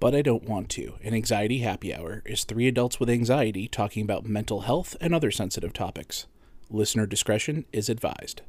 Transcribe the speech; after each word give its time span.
But 0.00 0.14
I 0.14 0.22
Don't 0.22 0.48
Want 0.48 0.70
to, 0.70 0.94
an 1.04 1.12
anxiety 1.12 1.58
happy 1.58 1.94
hour, 1.94 2.22
is 2.24 2.44
three 2.44 2.66
adults 2.66 2.98
with 2.98 3.10
anxiety 3.10 3.68
talking 3.68 4.02
about 4.02 4.24
mental 4.24 4.62
health 4.62 4.96
and 4.98 5.14
other 5.14 5.30
sensitive 5.30 5.74
topics. 5.74 6.26
Listener 6.70 7.04
discretion 7.04 7.66
is 7.70 7.90
advised. 7.90 8.40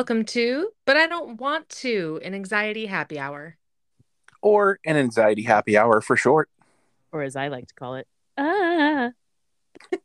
Welcome 0.00 0.24
to 0.24 0.70
But 0.86 0.96
I 0.96 1.06
Don't 1.06 1.38
Want 1.38 1.68
to, 1.68 2.18
an 2.24 2.34
anxiety 2.34 2.86
happy 2.86 3.18
hour. 3.18 3.58
or 4.40 4.78
an 4.86 4.96
anxiety 4.96 5.42
happy 5.42 5.76
hour 5.76 6.00
for 6.00 6.16
short. 6.16 6.48
or 7.12 7.20
as 7.20 7.36
I 7.36 7.48
like 7.48 7.66
to 7.66 7.74
call 7.74 7.96
it, 7.96 8.08
ah. 8.38 9.10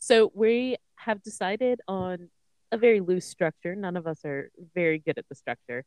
so 0.00 0.32
we 0.34 0.78
have 0.96 1.22
decided 1.22 1.80
on 1.86 2.28
a 2.72 2.76
very 2.76 2.98
loose 2.98 3.24
structure. 3.24 3.76
None 3.76 3.96
of 3.96 4.08
us 4.08 4.24
are 4.24 4.50
very 4.74 4.98
good 4.98 5.16
at 5.16 5.28
the 5.28 5.36
structure, 5.36 5.84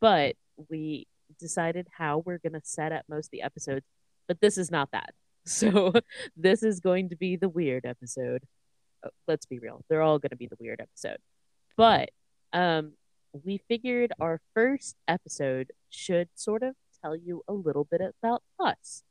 but 0.00 0.34
we 0.68 1.06
decided 1.38 1.86
how 1.96 2.18
we're 2.26 2.38
going 2.38 2.54
to 2.54 2.62
set 2.64 2.90
up 2.90 3.04
most 3.08 3.26
of 3.26 3.30
the 3.30 3.42
episodes. 3.42 3.86
But 4.26 4.40
this 4.40 4.58
is 4.58 4.72
not 4.72 4.90
that. 4.90 5.10
So 5.46 5.92
this 6.36 6.64
is 6.64 6.80
going 6.80 7.10
to 7.10 7.16
be 7.16 7.36
the 7.36 7.48
weird 7.48 7.86
episode. 7.86 8.42
Uh, 9.06 9.10
Let's 9.28 9.46
be 9.46 9.60
real; 9.60 9.84
they're 9.88 10.02
all 10.02 10.18
going 10.18 10.30
to 10.30 10.36
be 10.36 10.48
the 10.48 10.56
weird 10.58 10.80
episode. 10.80 11.18
But 11.76 12.10
um, 12.52 12.92
we 13.44 13.58
figured 13.68 14.12
our 14.20 14.40
first 14.54 14.96
episode 15.08 15.70
should 15.90 16.28
sort 16.34 16.62
of 16.62 16.74
tell 17.02 17.16
you 17.16 17.42
a 17.48 17.52
little 17.52 17.84
bit 17.84 18.00
about 18.22 18.42
us 18.60 19.02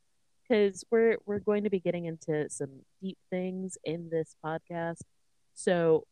because 0.44 0.84
we're 0.92 1.18
we're 1.26 1.40
going 1.40 1.64
to 1.64 1.70
be 1.70 1.80
getting 1.80 2.06
into 2.06 2.50
some 2.50 2.70
deep 3.02 3.18
things 3.30 3.78
in 3.84 4.10
this 4.10 4.36
podcast. 4.46 5.02
So 5.54 6.06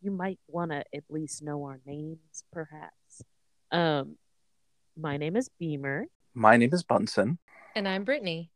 you 0.00 0.10
might 0.10 0.38
want 0.48 0.70
to 0.70 0.84
at 0.94 1.04
least 1.10 1.42
know 1.42 1.64
our 1.64 1.80
names, 1.84 2.44
perhaps. 2.52 3.22
Um, 3.70 4.16
my 4.96 5.16
name 5.16 5.36
is 5.36 5.50
Beamer, 5.58 6.06
My 6.34 6.56
name 6.56 6.70
is 6.72 6.82
Bunsen. 6.82 7.38
And 7.76 7.86
I'm 7.86 8.04
Brittany. 8.04 8.50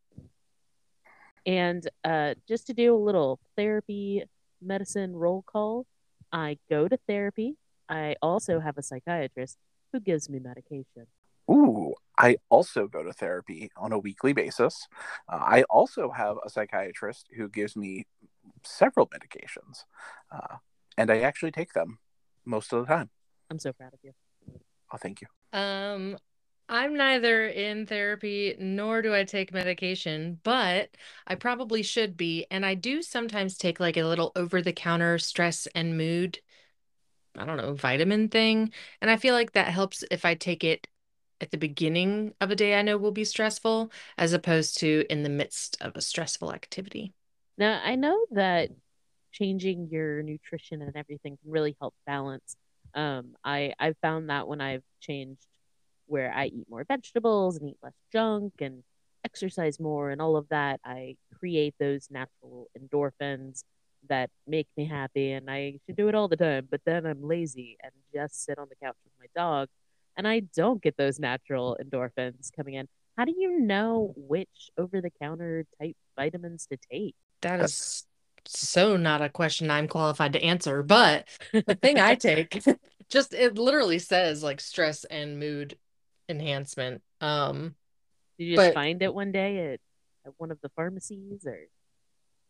and 1.45 1.87
uh, 2.03 2.33
just 2.47 2.67
to 2.67 2.73
do 2.73 2.95
a 2.95 2.97
little 2.97 3.39
therapy 3.55 4.23
medicine 4.61 5.15
roll 5.15 5.43
call, 5.43 5.85
I 6.31 6.57
go 6.69 6.87
to 6.87 6.97
therapy. 7.07 7.55
I 7.89 8.15
also 8.21 8.59
have 8.59 8.77
a 8.77 8.83
psychiatrist 8.83 9.57
who 9.91 9.99
gives 9.99 10.29
me 10.29 10.39
medication. 10.39 11.07
Ooh, 11.49 11.93
I 12.17 12.37
also 12.49 12.87
go 12.87 13.03
to 13.03 13.11
therapy 13.11 13.69
on 13.75 13.91
a 13.91 13.99
weekly 13.99 14.33
basis. 14.33 14.87
Uh, 15.27 15.41
I 15.41 15.63
also 15.63 16.11
have 16.11 16.37
a 16.45 16.49
psychiatrist 16.49 17.27
who 17.35 17.49
gives 17.49 17.75
me 17.75 18.05
several 18.63 19.07
medications, 19.07 19.83
uh, 20.31 20.57
and 20.97 21.11
I 21.11 21.19
actually 21.19 21.51
take 21.51 21.73
them 21.73 21.99
most 22.45 22.71
of 22.71 22.81
the 22.81 22.93
time. 22.93 23.09
I'm 23.49 23.59
so 23.59 23.73
proud 23.73 23.93
of 23.93 23.99
you. 24.03 24.11
Oh, 24.93 24.97
thank 24.97 25.21
you. 25.21 25.27
Um, 25.57 26.17
I'm 26.69 26.95
neither 26.95 27.45
in 27.47 27.85
therapy 27.85 28.55
nor 28.57 29.01
do 29.01 29.13
I 29.13 29.25
take 29.25 29.53
medication, 29.53 30.39
but 30.43 30.89
I 31.27 31.35
probably 31.35 31.83
should 31.83 32.15
be. 32.15 32.45
And 32.49 32.65
I 32.65 32.73
do 32.73 33.01
sometimes 33.01 33.57
take 33.57 33.79
like 33.79 33.97
a 33.97 34.05
little 34.05 34.31
over 34.35 34.61
the 34.61 34.73
counter 34.73 35.17
stress 35.19 35.67
and 35.75 35.97
mood, 35.97 36.39
I 37.37 37.45
don't 37.45 37.57
know, 37.57 37.73
vitamin 37.73 38.29
thing. 38.29 38.71
And 39.01 39.09
I 39.09 39.17
feel 39.17 39.33
like 39.33 39.53
that 39.53 39.67
helps 39.67 40.03
if 40.11 40.25
I 40.25 40.35
take 40.35 40.63
it 40.63 40.87
at 41.41 41.51
the 41.51 41.57
beginning 41.57 42.33
of 42.39 42.51
a 42.51 42.55
day 42.55 42.75
I 42.77 42.81
know 42.81 42.97
will 42.97 43.11
be 43.11 43.25
stressful, 43.25 43.91
as 44.17 44.33
opposed 44.33 44.77
to 44.79 45.05
in 45.09 45.23
the 45.23 45.29
midst 45.29 45.77
of 45.81 45.95
a 45.95 46.01
stressful 46.01 46.53
activity. 46.53 47.13
Now, 47.57 47.81
I 47.83 47.95
know 47.95 48.17
that 48.31 48.69
changing 49.31 49.89
your 49.91 50.21
nutrition 50.23 50.81
and 50.81 50.95
everything 50.95 51.37
can 51.41 51.51
really 51.51 51.75
help 51.79 51.95
balance. 52.05 52.55
Um, 52.95 53.35
I 53.43 53.73
I've 53.79 53.97
found 54.01 54.29
that 54.29 54.47
when 54.47 54.61
I've 54.61 54.83
changed 55.01 55.45
where 56.05 56.31
I 56.33 56.45
eat 56.47 56.69
more 56.69 56.85
vegetables 56.87 57.57
and 57.57 57.69
eat 57.69 57.77
less 57.81 57.93
junk 58.11 58.53
and 58.59 58.83
exercise 59.25 59.79
more 59.79 60.11
and 60.11 60.21
all 60.21 60.35
of 60.35 60.47
that, 60.49 60.79
I 60.85 61.15
create 61.39 61.73
those 61.79 62.07
natural 62.11 62.67
endorphins 62.77 63.63
that 64.09 64.29
make 64.47 64.67
me 64.77 64.85
happy 64.85 65.31
and 65.31 65.49
I 65.49 65.79
should 65.85 65.95
do 65.95 66.07
it 66.09 66.15
all 66.15 66.27
the 66.27 66.35
time, 66.37 66.67
but 66.69 66.81
then 66.85 67.05
I'm 67.05 67.23
lazy 67.23 67.77
and 67.83 67.91
just 68.13 68.43
sit 68.45 68.57
on 68.59 68.67
the 68.69 68.75
couch 68.85 68.95
with 69.03 69.13
my 69.19 69.27
dog 69.39 69.69
and 70.17 70.27
I 70.27 70.41
don't 70.55 70.81
get 70.81 70.97
those 70.97 71.19
natural 71.19 71.77
endorphins 71.81 72.51
coming 72.55 72.75
in. 72.75 72.87
How 73.17 73.25
do 73.25 73.33
you 73.37 73.59
know 73.59 74.13
which 74.17 74.69
over 74.77 74.99
the 75.01 75.11
counter 75.21 75.65
type 75.81 75.95
vitamins 76.15 76.67
to 76.71 76.77
take? 76.91 77.15
That 77.41 77.61
is 77.61 78.05
so 78.45 78.97
not 78.97 79.21
a 79.21 79.29
question 79.29 79.71
I'm 79.71 79.87
qualified 79.87 80.33
to 80.33 80.43
answer, 80.43 80.83
but 80.83 81.27
the 81.53 81.75
thing 81.81 81.99
I 81.99 82.15
take 82.15 82.61
just 83.09 83.33
it 83.33 83.57
literally 83.57 83.99
says 83.99 84.43
like 84.43 84.59
stress 84.59 85.03
and 85.05 85.39
mood 85.39 85.77
enhancement. 86.27 87.01
Um 87.21 87.75
Did 88.37 88.45
you 88.45 88.55
just 88.55 88.67
But- 88.69 88.73
find 88.73 89.01
it 89.01 89.13
one 89.13 89.31
day 89.31 89.73
at, 89.73 89.79
at 90.25 90.33
one 90.37 90.51
of 90.51 90.59
the 90.61 90.69
pharmacies 90.69 91.45
or 91.45 91.59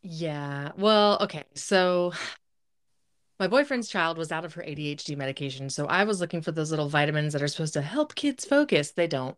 yeah. 0.04 0.72
Well, 0.78 1.18
okay. 1.22 1.44
So 1.56 2.14
my 3.40 3.48
boyfriend's 3.48 3.90
child 3.90 4.18
was 4.18 4.32
out 4.32 4.46
of 4.46 4.54
her 4.54 4.64
ADHD 4.64 5.16
medication, 5.16 5.70
so 5.70 5.86
I 5.88 6.04
was 6.04 6.22
looking 6.22 6.42
for 6.42 6.52
those 6.52 6.70
little 6.72 6.90
vitamins 6.90 7.34
that 7.34 7.42
are 7.42 7.48
supposed 7.48 7.74
to 7.74 7.82
help 7.82 8.16
kids 8.16 8.46
focus. 8.46 8.92
They 8.92 9.08
don't. 9.08 9.38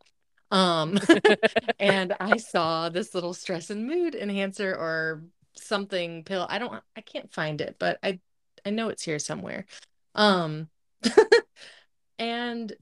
Um 0.52 1.00
and 1.80 2.16
I 2.20 2.38
saw 2.38 2.90
this 2.90 3.16
little 3.16 3.34
stress 3.34 3.70
and 3.70 3.88
mood 3.88 4.16
enhancer 4.16 4.74
or 4.76 5.24
something 5.58 6.24
pill. 6.24 6.46
I 6.50 6.60
don't 6.60 6.82
I 6.96 7.02
can't 7.02 7.32
find 7.34 7.62
it, 7.62 7.78
but 7.80 8.00
I 8.04 8.20
I 8.66 8.72
know 8.72 8.90
it's 8.90 9.04
here 9.04 9.20
somewhere. 9.20 9.66
Um 10.16 10.70
and 12.20 12.74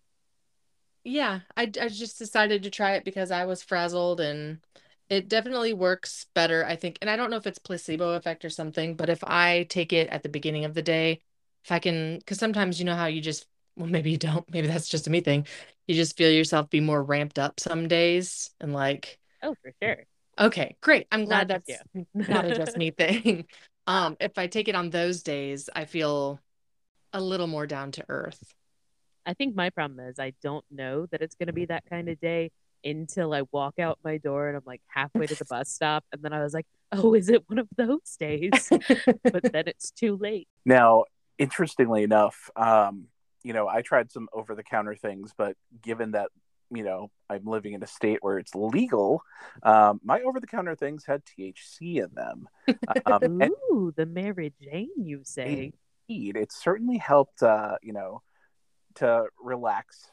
yeah, 1.04 1.42
I 1.58 1.64
I 1.64 1.90
just 1.90 2.18
decided 2.20 2.64
to 2.64 2.70
try 2.70 2.94
it 2.96 3.04
because 3.06 3.32
I 3.32 3.46
was 3.46 3.64
frazzled 3.64 4.20
and 4.22 4.60
it 5.10 5.30
definitely 5.30 5.74
works 5.74 6.26
better, 6.34 6.66
I 6.66 6.76
think. 6.76 6.98
And 7.02 7.10
I 7.10 7.16
don't 7.16 7.30
know 7.30 7.38
if 7.38 7.48
it's 7.48 7.60
placebo 7.60 8.14
effect 8.14 8.46
or 8.46 8.50
something, 8.50 8.96
but 8.96 9.10
if 9.10 9.24
I 9.24 9.66
take 9.70 9.94
it 9.94 10.10
at 10.10 10.24
the 10.24 10.30
beginning 10.30 10.66
of 10.66 10.74
the 10.74 10.82
day, 10.82 11.22
if 11.64 11.72
I 11.72 11.80
can, 11.80 12.18
because 12.20 12.40
sometimes 12.40 12.80
you 12.80 12.86
know 12.86 12.96
how 12.96 13.06
you 13.08 13.22
just, 13.22 13.48
well, 13.76 13.88
maybe 13.90 14.12
you 14.12 14.18
don't, 14.18 14.50
maybe 14.52 14.68
that's 14.68 14.90
just 14.90 15.08
a 15.08 15.10
me 15.10 15.22
thing. 15.22 15.48
You 15.88 15.96
just 15.96 16.18
feel 16.18 16.32
yourself 16.32 16.70
be 16.70 16.80
more 16.80 17.04
ramped 17.04 17.40
up 17.40 17.60
some 17.60 17.88
days 17.88 18.52
and 18.60 18.74
like, 18.74 19.20
oh 19.42 19.56
for 19.62 19.72
sure. 19.82 20.06
okay, 20.40 20.76
great. 20.82 21.08
I'm 21.12 21.26
glad 21.26 21.48
Not 21.48 21.48
that's 21.48 21.84
not 22.28 22.46
a 22.46 22.52
just 22.54 22.78
me 22.78 22.92
thing. 22.92 23.46
Um, 23.86 24.16
if 24.22 24.38
I 24.38 24.48
take 24.48 24.70
it 24.70 24.76
on 24.76 24.92
those 24.92 25.24
days, 25.24 25.70
I 25.76 25.84
feel 25.84 26.40
a 27.14 27.22
little 27.22 27.48
more 27.48 27.68
down 27.68 27.92
to 27.94 28.06
earth. 28.10 28.54
I 29.26 29.34
think 29.34 29.56
my 29.56 29.70
problem 29.70 30.00
is 30.00 30.20
I 30.20 30.34
don't 30.42 30.66
know 30.70 31.06
that 31.08 31.22
it's 31.22 31.36
gonna 31.36 31.54
be 31.54 31.66
that 31.66 31.86
kind 31.90 32.10
of 32.10 32.20
day 32.20 32.52
until 32.84 33.34
I 33.34 33.44
walk 33.52 33.80
out 33.80 34.00
my 34.04 34.18
door 34.18 34.48
and 34.48 34.58
I'm 34.58 34.64
like 34.66 34.82
halfway 34.88 35.28
to 35.28 35.36
the 35.36 35.46
bus 35.50 35.70
stop 35.70 36.04
and 36.12 36.22
then 36.22 36.34
I 36.34 36.44
was 36.44 36.54
like, 36.54 36.66
oh, 36.92 37.14
is 37.14 37.30
it 37.30 37.44
one 37.50 37.60
of 37.60 37.68
those 37.76 38.16
days? 38.20 38.70
but 38.70 39.44
then 39.52 39.68
it's 39.68 39.92
too 39.92 40.18
late. 40.18 40.48
Now, 40.66 41.06
interestingly 41.38 42.04
enough, 42.04 42.50
um, 42.56 43.08
you 43.44 43.54
know, 43.54 43.68
I 43.68 43.82
tried 43.82 44.12
some 44.12 44.30
over 44.34 44.56
the 44.56 44.64
counter 44.64 44.96
things, 44.96 45.34
but 45.38 45.56
given 45.82 46.12
that, 46.12 46.30
you 46.72 46.84
know, 46.84 47.12
I'm 47.30 47.46
living 47.46 47.74
in 47.74 47.84
a 47.84 47.88
state 47.88 48.20
where 48.22 48.40
it's 48.40 48.56
legal, 48.56 49.22
um, 49.64 50.00
my 50.04 50.22
over 50.22 50.40
the 50.40 50.48
counter 50.48 50.76
things 50.76 51.04
had 51.06 51.24
THC 51.26 51.98
in 52.04 52.10
them. 52.14 52.48
Um, 53.06 53.42
and 53.42 53.52
Ooh, 53.72 53.94
the 53.96 54.06
Mary 54.06 54.54
Jane, 54.62 54.90
you 54.98 55.22
say? 55.24 55.74
indeed, 56.08 56.38
it 56.38 56.52
certainly 56.52 56.98
helped, 56.98 57.44
uh, 57.44 57.78
you 57.82 57.94
know, 57.94 58.22
to 58.96 59.26
relax, 59.42 60.08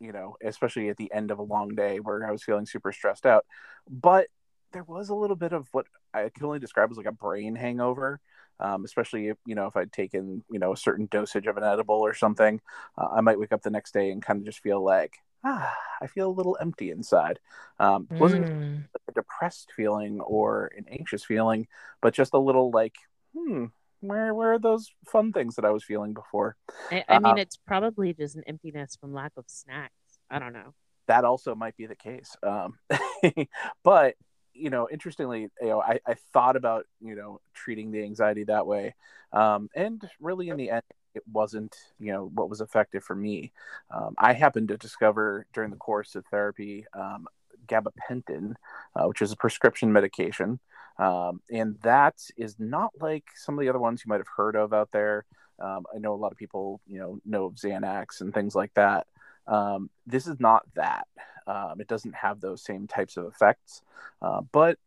you 0.00 0.12
know, 0.12 0.36
especially 0.44 0.88
at 0.88 0.96
the 0.96 1.12
end 1.12 1.30
of 1.30 1.38
a 1.38 1.42
long 1.42 1.74
day 1.74 1.98
where 2.00 2.26
I 2.26 2.30
was 2.32 2.42
feeling 2.44 2.66
super 2.66 2.92
stressed 2.92 3.26
out. 3.26 3.44
But 3.88 4.28
there 4.72 4.84
was 4.84 5.08
a 5.08 5.14
little 5.14 5.36
bit 5.36 5.52
of 5.52 5.68
what 5.72 5.86
I 6.14 6.30
can 6.34 6.44
only 6.46 6.58
describe 6.58 6.90
as 6.90 6.96
like 6.96 7.06
a 7.06 7.12
brain 7.12 7.54
hangover. 7.56 8.20
Um, 8.60 8.84
especially 8.84 9.28
if 9.28 9.36
you 9.46 9.54
know 9.54 9.66
if 9.68 9.76
I'd 9.76 9.92
taken 9.92 10.42
you 10.50 10.58
know 10.58 10.72
a 10.72 10.76
certain 10.76 11.06
dosage 11.10 11.46
of 11.46 11.56
an 11.56 11.62
edible 11.64 11.94
or 12.00 12.12
something, 12.14 12.60
uh, 12.96 13.08
I 13.16 13.20
might 13.20 13.38
wake 13.38 13.52
up 13.52 13.62
the 13.62 13.70
next 13.70 13.92
day 13.94 14.10
and 14.10 14.20
kind 14.22 14.40
of 14.40 14.44
just 14.46 14.60
feel 14.60 14.82
like 14.82 15.14
ah, 15.44 15.74
I 16.02 16.08
feel 16.08 16.28
a 16.28 16.32
little 16.32 16.58
empty 16.60 16.90
inside. 16.90 17.38
Um, 17.78 18.08
it 18.10 18.18
wasn't 18.18 18.48
Mm. 18.50 18.88
a 19.08 19.12
depressed 19.12 19.72
feeling 19.76 20.20
or 20.20 20.70
an 20.76 20.86
anxious 20.90 21.24
feeling, 21.24 21.68
but 22.02 22.14
just 22.14 22.34
a 22.34 22.38
little 22.38 22.70
like 22.70 22.96
hmm, 23.36 23.66
where 24.00 24.34
where 24.34 24.52
are 24.54 24.58
those 24.58 24.92
fun 25.06 25.32
things 25.32 25.56
that 25.56 25.64
I 25.64 25.70
was 25.70 25.84
feeling 25.84 26.14
before? 26.14 26.56
I, 26.90 27.04
I 27.08 27.18
mean, 27.18 27.38
Uh, 27.38 27.38
it's 27.38 27.56
probably 27.56 28.12
just 28.14 28.36
an 28.36 28.44
emptiness 28.46 28.96
from 29.00 29.12
lack 29.12 29.32
of 29.36 29.44
snacks. 29.48 29.94
I 30.30 30.38
don't 30.38 30.52
know. 30.52 30.74
that 31.06 31.24
also 31.24 31.54
might 31.54 31.76
be 31.76 31.86
the 31.86 31.96
case. 31.96 32.36
Um, 32.42 32.78
but 33.84 34.14
you 34.54 34.70
know, 34.70 34.88
interestingly, 34.90 35.42
you 35.60 35.68
know, 35.68 35.80
I, 35.80 36.00
I 36.06 36.14
thought 36.32 36.56
about, 36.56 36.84
you 37.00 37.14
know, 37.14 37.40
treating 37.54 37.92
the 37.92 38.02
anxiety 38.02 38.44
that 38.44 38.66
way. 38.66 38.94
Um, 39.32 39.68
and 39.74 40.02
really 40.20 40.48
in 40.48 40.56
the 40.56 40.70
end, 40.70 40.82
it 41.14 41.22
wasn't, 41.32 41.76
you 42.00 42.12
know, 42.12 42.24
what 42.34 42.50
was 42.50 42.60
effective 42.60 43.04
for 43.04 43.14
me. 43.14 43.52
Um, 43.90 44.14
I 44.18 44.32
happened 44.32 44.68
to 44.68 44.76
discover 44.76 45.46
during 45.54 45.70
the 45.70 45.76
course 45.76 46.16
of 46.16 46.26
therapy 46.26 46.86
um, 46.92 47.28
gabapentin, 47.68 48.54
uh, 48.96 49.04
which 49.06 49.22
is 49.22 49.30
a 49.32 49.36
prescription 49.36 49.92
medication. 49.92 50.58
Um, 50.98 51.40
and 51.50 51.76
that 51.82 52.16
is 52.36 52.56
not 52.58 52.92
like 53.00 53.24
some 53.36 53.56
of 53.56 53.60
the 53.60 53.68
other 53.68 53.78
ones 53.78 54.02
you 54.04 54.08
might 54.08 54.20
have 54.20 54.34
heard 54.36 54.56
of 54.56 54.72
out 54.72 54.90
there. 54.92 55.24
Um, 55.60 55.86
I 55.94 55.98
know 55.98 56.14
a 56.14 56.16
lot 56.16 56.32
of 56.32 56.38
people, 56.38 56.80
you 56.86 56.98
know, 56.98 57.20
know 57.24 57.46
of 57.46 57.54
Xanax 57.54 58.20
and 58.20 58.32
things 58.34 58.54
like 58.54 58.74
that. 58.74 59.06
Um, 59.46 59.90
this 60.06 60.26
is 60.26 60.38
not 60.40 60.62
that. 60.74 61.06
Um, 61.46 61.80
it 61.80 61.88
doesn't 61.88 62.14
have 62.14 62.40
those 62.40 62.62
same 62.62 62.86
types 62.86 63.16
of 63.16 63.26
effects, 63.26 63.82
uh, 64.20 64.42
but 64.52 64.78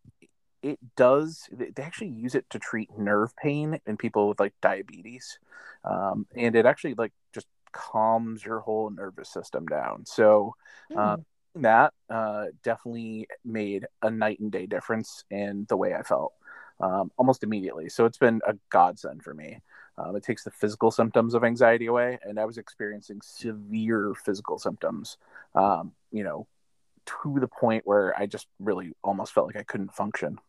it 0.61 0.79
does. 0.95 1.49
They 1.51 1.81
actually 1.81 2.09
use 2.09 2.35
it 2.35 2.49
to 2.51 2.59
treat 2.59 2.95
nerve 2.97 3.35
pain 3.35 3.79
in 3.87 3.97
people 3.97 4.27
with 4.29 4.39
like 4.39 4.53
diabetes, 4.61 5.39
um, 5.83 6.27
and 6.35 6.55
it 6.55 6.65
actually 6.65 6.93
like 6.93 7.13
just 7.33 7.47
calms 7.71 8.45
your 8.45 8.59
whole 8.59 8.89
nervous 8.89 9.29
system 9.29 9.65
down. 9.65 10.05
So. 10.05 10.55
Hmm. 10.91 11.21
That 11.55 11.93
uh, 12.09 12.45
definitely 12.63 13.27
made 13.43 13.85
a 14.01 14.09
night 14.09 14.39
and 14.39 14.51
day 14.51 14.65
difference 14.65 15.23
in 15.29 15.65
the 15.69 15.77
way 15.77 15.93
I 15.93 16.03
felt 16.03 16.33
um, 16.79 17.11
almost 17.17 17.43
immediately. 17.43 17.89
So 17.89 18.05
it's 18.05 18.17
been 18.17 18.41
a 18.47 18.55
godsend 18.69 19.23
for 19.23 19.33
me. 19.33 19.61
Um, 19.97 20.15
it 20.15 20.23
takes 20.23 20.43
the 20.43 20.51
physical 20.51 20.89
symptoms 20.89 21.33
of 21.33 21.43
anxiety 21.43 21.85
away, 21.85 22.17
and 22.23 22.39
I 22.39 22.45
was 22.45 22.57
experiencing 22.57 23.21
severe 23.21 24.13
physical 24.25 24.57
symptoms, 24.57 25.17
um, 25.53 25.91
you 26.11 26.23
know, 26.23 26.47
to 27.05 27.37
the 27.39 27.47
point 27.47 27.85
where 27.85 28.17
I 28.17 28.25
just 28.25 28.47
really 28.59 28.93
almost 29.03 29.33
felt 29.33 29.47
like 29.47 29.57
I 29.57 29.63
couldn't 29.63 29.93
function. 29.93 30.39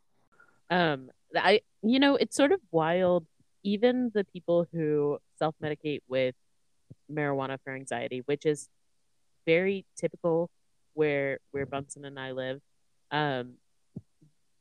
Um, 0.70 1.10
I, 1.36 1.60
you 1.82 1.98
know, 1.98 2.16
it's 2.16 2.36
sort 2.36 2.52
of 2.52 2.60
wild. 2.70 3.26
Even 3.64 4.10
the 4.14 4.24
people 4.24 4.66
who 4.72 5.18
self-medicate 5.38 6.00
with 6.08 6.34
marijuana 7.10 7.58
for 7.62 7.74
anxiety, 7.74 8.22
which 8.26 8.46
is 8.46 8.68
very 9.44 9.84
typical 9.96 10.50
where 10.94 11.38
where 11.50 11.66
Bunsen 11.66 12.04
and 12.04 12.18
I 12.18 12.32
live. 12.32 12.60
Um, 13.10 13.54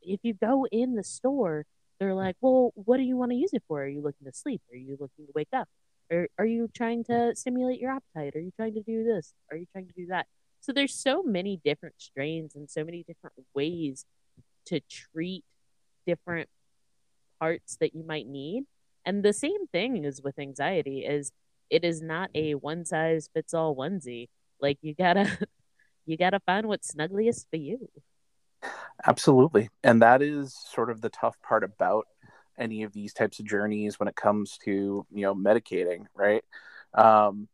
if 0.01 0.19
you 0.23 0.33
go 0.33 0.65
in 0.71 0.95
the 0.95 1.03
store, 1.03 1.65
they're 1.99 2.15
like, 2.15 2.35
"Well, 2.41 2.71
what 2.75 2.97
do 2.97 3.03
you 3.03 3.17
want 3.17 3.31
to 3.31 3.37
use 3.37 3.51
it 3.53 3.63
for? 3.67 3.83
Are 3.83 3.87
you 3.87 4.01
looking 4.01 4.25
to 4.25 4.33
sleep? 4.33 4.61
Are 4.71 4.77
you 4.77 4.97
looking 4.99 5.25
to 5.27 5.31
wake 5.35 5.53
up? 5.53 5.67
Or 6.11 6.27
are 6.37 6.45
you 6.45 6.69
trying 6.73 7.03
to 7.05 7.35
stimulate 7.35 7.79
your 7.79 7.91
appetite? 7.91 8.35
Are 8.35 8.41
you 8.41 8.51
trying 8.55 8.73
to 8.73 8.81
do 8.81 9.03
this? 9.03 9.33
Are 9.51 9.57
you 9.57 9.65
trying 9.71 9.87
to 9.87 9.93
do 9.93 10.07
that?" 10.07 10.27
So 10.59 10.71
there's 10.71 10.93
so 10.93 11.23
many 11.23 11.59
different 11.63 11.95
strains 11.97 12.55
and 12.55 12.69
so 12.69 12.83
many 12.83 13.03
different 13.03 13.35
ways 13.55 14.05
to 14.67 14.79
treat 14.81 15.43
different 16.05 16.49
parts 17.39 17.77
that 17.77 17.95
you 17.95 18.03
might 18.03 18.27
need. 18.27 18.65
And 19.05 19.23
the 19.23 19.33
same 19.33 19.67
thing 19.67 20.03
is 20.05 20.21
with 20.21 20.37
anxiety 20.37 20.99
is 20.99 21.31
it 21.71 21.83
is 21.83 22.01
not 22.01 22.29
a 22.35 22.53
one 22.55 22.85
size 22.85 23.29
fits 23.33 23.53
all 23.53 23.75
onesie. 23.75 24.29
Like 24.59 24.77
you 24.81 24.93
gotta 24.93 25.25
you 26.05 26.17
gotta 26.17 26.39
find 26.39 26.67
what's 26.67 26.93
snuggliest 26.93 27.49
for 27.49 27.57
you. 27.57 27.89
Absolutely. 29.05 29.69
And 29.83 30.01
that 30.01 30.21
is 30.21 30.55
sort 30.71 30.89
of 30.89 31.01
the 31.01 31.09
tough 31.09 31.41
part 31.41 31.63
about 31.63 32.07
any 32.57 32.83
of 32.83 32.93
these 32.93 33.13
types 33.13 33.39
of 33.39 33.45
journeys 33.45 33.99
when 33.99 34.07
it 34.07 34.15
comes 34.15 34.57
to, 34.65 35.05
you 35.11 35.21
know, 35.21 35.33
medicating, 35.33 36.05
right? 36.13 36.43
Um, 36.93 37.47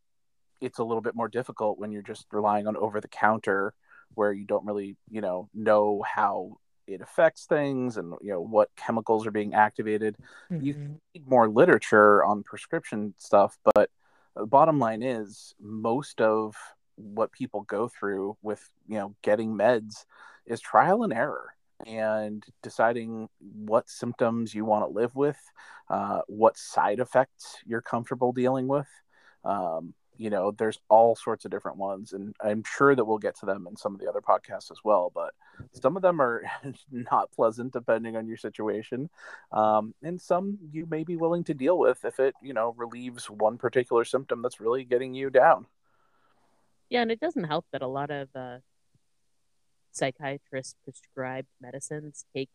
it's 0.59 0.79
a 0.79 0.83
little 0.83 1.01
bit 1.01 1.15
more 1.15 1.29
difficult 1.29 1.77
when 1.79 1.91
you're 1.91 2.01
just 2.01 2.25
relying 2.31 2.67
on 2.67 2.75
over 2.75 2.99
the 2.99 3.07
counter 3.07 3.73
where 4.15 4.33
you 4.33 4.45
don't 4.45 4.65
really, 4.65 4.97
you 5.09 5.21
know, 5.21 5.49
know 5.53 6.03
how 6.03 6.57
it 6.87 7.01
affects 7.01 7.45
things 7.45 7.97
and, 7.97 8.13
you 8.21 8.31
know, 8.31 8.41
what 8.41 8.69
chemicals 8.75 9.27
are 9.27 9.31
being 9.31 9.53
activated. 9.53 10.17
You 10.59 10.73
Mhm. 10.73 10.99
need 11.13 11.27
more 11.27 11.47
literature 11.47 12.23
on 12.25 12.43
prescription 12.43 13.13
stuff, 13.17 13.57
but 13.75 13.89
the 14.35 14.45
bottom 14.45 14.79
line 14.79 15.03
is 15.03 15.53
most 15.59 16.19
of 16.21 16.55
what 16.97 17.31
people 17.31 17.61
go 17.61 17.87
through 17.87 18.37
with, 18.41 18.69
you 18.87 18.97
know, 18.97 19.15
getting 19.21 19.53
meds 19.53 20.05
is 20.45 20.59
trial 20.59 21.03
and 21.03 21.13
error 21.13 21.53
and 21.85 22.43
deciding 22.63 23.29
what 23.39 23.89
symptoms 23.89 24.53
you 24.53 24.65
want 24.65 24.83
to 24.83 24.99
live 24.99 25.15
with, 25.15 25.37
uh, 25.89 26.21
what 26.27 26.57
side 26.57 26.99
effects 26.99 27.57
you're 27.65 27.81
comfortable 27.81 28.31
dealing 28.31 28.67
with. 28.67 28.87
Um, 29.45 29.93
you 30.17 30.31
know, 30.31 30.51
there's 30.51 30.79
all 30.89 31.15
sorts 31.15 31.45
of 31.45 31.51
different 31.51 31.77
ones, 31.77 32.13
and 32.13 32.35
I'm 32.41 32.63
sure 32.63 32.95
that 32.95 33.05
we'll 33.05 33.19
get 33.19 33.37
to 33.39 33.45
them 33.45 33.67
in 33.69 33.77
some 33.77 33.93
of 33.93 34.01
the 34.01 34.09
other 34.09 34.21
podcasts 34.21 34.71
as 34.71 34.79
well. 34.83 35.11
But 35.13 35.33
some 35.73 35.95
of 35.95 36.01
them 36.01 36.19
are 36.19 36.43
not 36.91 37.31
pleasant 37.31 37.73
depending 37.73 38.17
on 38.17 38.27
your 38.27 38.37
situation, 38.37 39.09
um, 39.51 39.93
and 40.01 40.19
some 40.19 40.57
you 40.71 40.87
may 40.89 41.03
be 41.03 41.17
willing 41.17 41.43
to 41.45 41.53
deal 41.53 41.77
with 41.77 42.03
if 42.03 42.19
it, 42.19 42.33
you 42.41 42.53
know, 42.53 42.73
relieves 42.77 43.29
one 43.29 43.57
particular 43.57 44.03
symptom 44.03 44.41
that's 44.41 44.59
really 44.59 44.83
getting 44.83 45.13
you 45.13 45.29
down. 45.29 45.67
Yeah, 46.89 47.01
and 47.01 47.11
it 47.11 47.19
doesn't 47.19 47.45
help 47.45 47.65
that 47.71 47.81
a 47.81 47.87
lot 47.87 48.09
of 48.09 48.29
uh, 48.35 48.57
psychiatrists 49.91 50.75
prescribed 50.83 51.47
medicines 51.59 52.25
take 52.35 52.49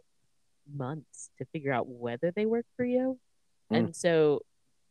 months 0.74 1.30
to 1.38 1.44
figure 1.46 1.72
out 1.72 1.88
whether 1.88 2.30
they 2.30 2.46
work 2.46 2.66
for 2.76 2.84
you. 2.84 3.18
Mm. 3.70 3.76
And 3.76 3.96
so 3.96 4.40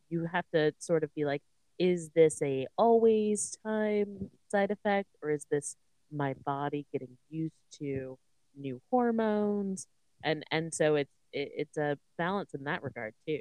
you 0.08 0.28
have 0.32 0.44
to 0.54 0.74
sort 0.78 1.02
of 1.02 1.14
be 1.14 1.24
like, 1.24 1.42
is 1.78 2.10
this 2.10 2.40
a 2.42 2.66
always 2.76 3.56
time 3.64 4.30
side 4.50 4.70
effect 4.70 5.08
or 5.22 5.30
is 5.30 5.46
this 5.50 5.76
my 6.12 6.34
body 6.44 6.86
getting 6.92 7.16
used 7.30 7.54
to 7.78 8.18
new 8.56 8.80
hormones? 8.90 9.86
And 10.22 10.44
and 10.50 10.72
so 10.72 10.94
it's 10.96 11.10
it, 11.32 11.52
it's 11.56 11.76
a 11.76 11.98
balance 12.18 12.54
in 12.54 12.64
that 12.64 12.82
regard 12.82 13.14
too. 13.26 13.40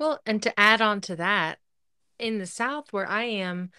Well, 0.00 0.20
and 0.26 0.42
to 0.42 0.58
add 0.58 0.80
on 0.80 1.00
to 1.02 1.16
that, 1.16 1.58
in 2.18 2.38
the 2.38 2.46
South 2.46 2.92
where 2.92 3.08
I 3.08 3.24
am, 3.24 3.70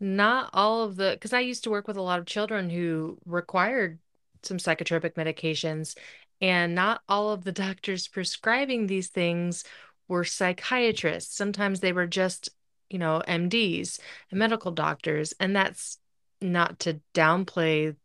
not 0.00 0.50
all 0.52 0.82
of 0.84 0.96
the, 0.96 1.12
because 1.12 1.32
I 1.32 1.40
used 1.40 1.64
to 1.64 1.70
work 1.70 1.88
with 1.88 1.96
a 1.96 2.02
lot 2.02 2.18
of 2.18 2.26
children 2.26 2.70
who 2.70 3.18
required 3.24 3.98
some 4.42 4.58
psychotropic 4.58 5.14
medications, 5.14 5.96
and 6.40 6.74
not 6.74 7.02
all 7.08 7.30
of 7.30 7.44
the 7.44 7.52
doctors 7.66 8.08
prescribing 8.08 8.86
these 8.86 9.08
things 9.08 9.64
were 10.08 10.24
psychiatrists. 10.24 11.36
Sometimes 11.36 11.80
they 11.80 11.92
were 11.92 12.06
just, 12.06 12.50
you 12.90 12.98
know, 12.98 13.22
MDs 13.26 13.98
and 14.30 14.38
medical 14.38 14.70
doctors, 14.70 15.34
and 15.40 15.54
that's 15.54 15.98
not 16.40 16.78
to 16.80 17.00
downplay 17.14 17.96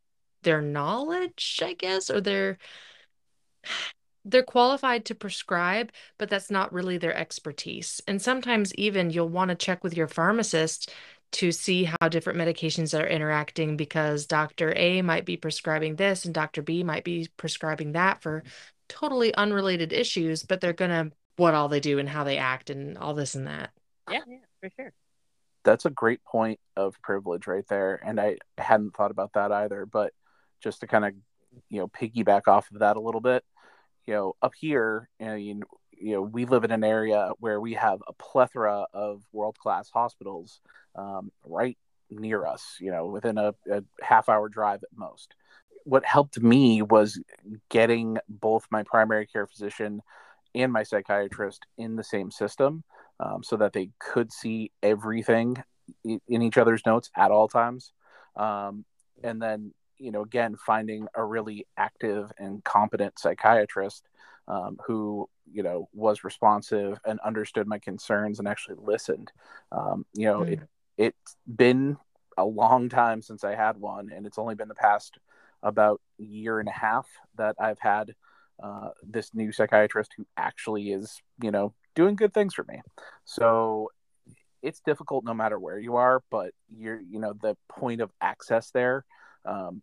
their 0.44 0.62
knowledge, 0.62 1.60
I 1.64 1.74
guess, 1.74 2.10
or 2.10 2.22
their 2.22 2.58
they're 4.24 4.44
qualified 4.44 5.06
to 5.06 5.16
prescribe, 5.16 5.92
but 6.20 6.30
that's 6.30 6.52
not 6.52 6.72
really 6.72 7.00
their 7.00 7.16
expertise. 7.16 8.02
And 8.08 8.22
sometimes 8.22 8.74
even 8.76 9.10
you'll 9.10 9.30
want 9.30 9.50
to 9.50 9.56
check 9.56 9.84
with 9.84 9.98
your 9.98 10.08
pharmacist 10.08 10.92
to 11.34 11.52
see 11.52 11.86
how 11.86 12.10
different 12.10 12.40
medications 12.40 12.98
are 12.98 13.08
interacting 13.08 13.78
because 13.78 14.26
Dr. 14.26 14.74
A 14.76 15.02
might 15.02 15.26
be 15.26 15.38
prescribing 15.38 15.96
this 15.96 16.26
and 16.26 16.34
Dr. 16.34 16.62
B 16.62 16.84
might 16.84 17.04
be 17.04 17.30
prescribing 17.38 17.94
that 17.94 18.22
for 18.22 18.44
totally 18.90 19.34
unrelated 19.36 19.94
issues, 19.94 20.44
but 20.44 20.60
they're 20.60 20.74
going 20.74 20.92
to 20.92 21.16
what 21.38 21.54
all 21.54 21.70
they 21.70 21.80
do 21.80 22.00
and 22.00 22.10
how 22.10 22.26
they 22.26 22.38
act 22.38 22.70
and 22.70 22.98
all 22.98 23.14
this 23.14 23.36
and 23.36 23.48
that. 23.48 23.72
Yeah, 24.10 24.20
yeah, 24.28 24.38
for 24.60 24.70
sure. 24.76 24.94
That's 25.64 25.86
a 25.86 25.90
great 25.90 26.24
point 26.24 26.60
of 26.76 27.02
privilege 27.02 27.48
right 27.48 27.66
there, 27.68 28.02
and 28.04 28.20
I 28.20 28.38
hadn't 28.58 28.96
thought 28.96 29.12
about 29.12 29.34
that 29.34 29.52
either. 29.52 29.86
But 29.86 30.12
just 30.62 30.82
to 30.82 30.88
kind 30.88 31.06
of, 31.06 31.14
you 31.70 31.80
know, 31.80 31.88
piggyback 31.88 32.48
off 32.48 32.70
of 32.72 32.80
that 32.80 32.98
a 32.98 33.00
little 33.00 33.22
bit, 33.22 33.44
you 34.06 34.14
know, 34.14 34.36
up 34.42 34.54
here, 34.60 35.08
you 35.20 35.56
know, 35.56 35.66
you, 36.02 36.14
know, 36.14 36.22
we 36.22 36.46
live 36.46 36.64
in 36.64 36.72
an 36.72 36.84
area 36.84 37.32
where 37.40 37.60
we 37.60 37.74
have 37.76 38.00
a 38.08 38.14
plethora 38.14 38.86
of 38.94 39.22
world 39.32 39.58
class 39.58 39.90
hospitals 39.90 40.60
um, 40.96 41.32
right 41.46 41.78
near 42.10 42.46
us, 42.46 42.78
you 42.80 42.92
know, 42.92 43.06
within 43.06 43.38
a, 43.38 43.54
a 43.72 43.84
half 44.02 44.28
hour 44.28 44.50
drive 44.50 44.84
at 44.84 44.98
most. 44.98 45.36
What 45.84 46.06
helped 46.06 46.40
me 46.40 46.82
was 46.82 47.20
getting 47.70 48.18
both 48.28 48.66
my 48.70 48.84
primary 48.84 49.26
care 49.26 49.48
physician 49.48 50.02
and 50.54 50.72
my 50.72 50.84
psychiatrist 50.84 51.66
in 51.78 51.96
the 51.96 52.04
same 52.04 52.32
system 52.32 52.84
um, 53.20 53.44
so 53.44 53.58
that 53.58 53.74
they 53.74 53.90
could 54.00 54.32
see 54.32 54.72
everything 54.84 55.64
in 56.04 56.42
each 56.42 56.58
other's 56.58 56.86
notes 56.86 57.10
at 57.16 57.32
all 57.32 57.48
times. 57.48 57.94
Um, 58.36 58.86
and 59.24 59.42
then, 59.42 59.74
you 59.98 60.12
know, 60.12 60.24
again, 60.24 60.56
finding 60.56 61.08
a 61.14 61.24
really 61.24 61.68
active 61.78 62.32
and 62.38 62.64
competent 62.64 63.20
psychiatrist 63.20 64.08
um, 64.48 64.78
who, 64.86 65.30
you 65.54 65.64
know, 65.64 65.90
was 65.94 66.24
responsive 66.24 67.00
and 67.06 67.20
understood 67.22 67.68
my 67.68 67.80
concerns 67.80 68.40
and 68.40 68.48
actually 68.48 68.78
listened. 68.80 69.32
Um, 69.72 70.06
you 70.14 70.26
know, 70.26 70.42
it, 70.44 70.60
it's 70.98 71.36
been 71.48 71.98
a 72.38 72.46
long 72.46 72.90
time 72.90 73.22
since 73.22 73.44
I 73.44 73.56
had 73.56 73.78
one, 73.78 74.10
and 74.14 74.26
it's 74.26 74.38
only 74.38 74.56
been 74.56 74.68
the 74.68 74.76
past 74.76 75.18
about 75.64 76.02
year 76.18 76.60
and 76.60 76.70
a 76.70 76.74
half 76.74 77.08
that 77.38 77.56
I've 77.60 77.80
had 77.80 78.16
uh, 78.62 78.90
this 79.04 79.34
new 79.34 79.52
psychiatrist 79.52 80.14
who 80.18 80.26
actually 80.38 80.92
is, 80.92 81.22
you 81.42 81.52
know, 81.52 81.74
doing 81.96 82.16
good 82.16 82.34
things 82.34 82.54
for 82.54 82.64
me. 82.64 82.82
So 83.26 83.90
it's 84.62 84.80
difficult 84.82 85.26
no 85.26 85.34
matter 85.34 85.60
where 85.60 85.80
you 85.80 85.96
are, 85.96 86.22
but 86.30 86.52
you're, 86.70 87.02
you 87.02 87.20
know, 87.20 87.34
the 87.34 87.58
point 87.68 88.02
of 88.02 88.12
access 88.22 88.72
there, 88.72 89.06
um, 89.46 89.82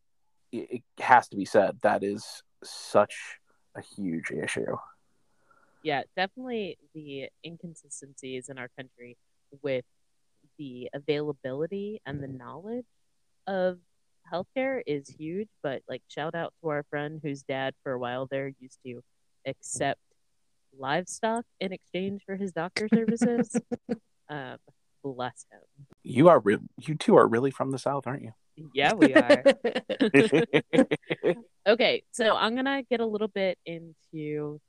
it, 0.52 0.82
it 0.98 1.02
has 1.02 1.28
to 1.28 1.36
be 1.36 1.44
said 1.44 1.78
that 1.82 2.02
is 2.04 2.42
such 2.62 3.14
a 3.74 3.80
huge 3.80 4.30
issue. 4.30 4.76
Yeah, 5.82 6.02
definitely 6.16 6.76
the 6.94 7.28
inconsistencies 7.44 8.48
in 8.48 8.58
our 8.58 8.68
country 8.76 9.16
with 9.62 9.84
the 10.58 10.90
availability 10.92 12.00
and 12.04 12.22
the 12.22 12.28
knowledge 12.28 12.86
of 13.46 13.78
healthcare 14.32 14.82
is 14.86 15.08
huge. 15.08 15.48
But 15.62 15.82
like, 15.88 16.02
shout 16.08 16.34
out 16.34 16.52
to 16.62 16.68
our 16.68 16.84
friend 16.90 17.20
whose 17.22 17.42
dad, 17.42 17.74
for 17.82 17.92
a 17.92 17.98
while 17.98 18.26
there, 18.26 18.52
used 18.58 18.78
to 18.84 19.02
accept 19.46 20.00
livestock 20.78 21.44
in 21.60 21.72
exchange 21.72 22.22
for 22.26 22.36
his 22.36 22.52
doctor 22.52 22.88
services. 22.88 23.60
um, 24.28 24.58
bless 25.02 25.46
him. 25.50 25.60
You 26.02 26.28
are 26.28 26.40
re- 26.40 26.58
you 26.76 26.94
two 26.94 27.16
are 27.16 27.26
really 27.26 27.50
from 27.50 27.70
the 27.70 27.78
south, 27.78 28.06
aren't 28.06 28.22
you? 28.22 28.32
Yeah, 28.74 28.94
we 28.94 29.14
are. 29.14 29.44
okay, 31.66 32.02
so 32.10 32.34
I'm 32.34 32.56
gonna 32.56 32.82
get 32.82 33.00
a 33.00 33.06
little 33.06 33.28
bit 33.28 33.56
into 33.64 34.60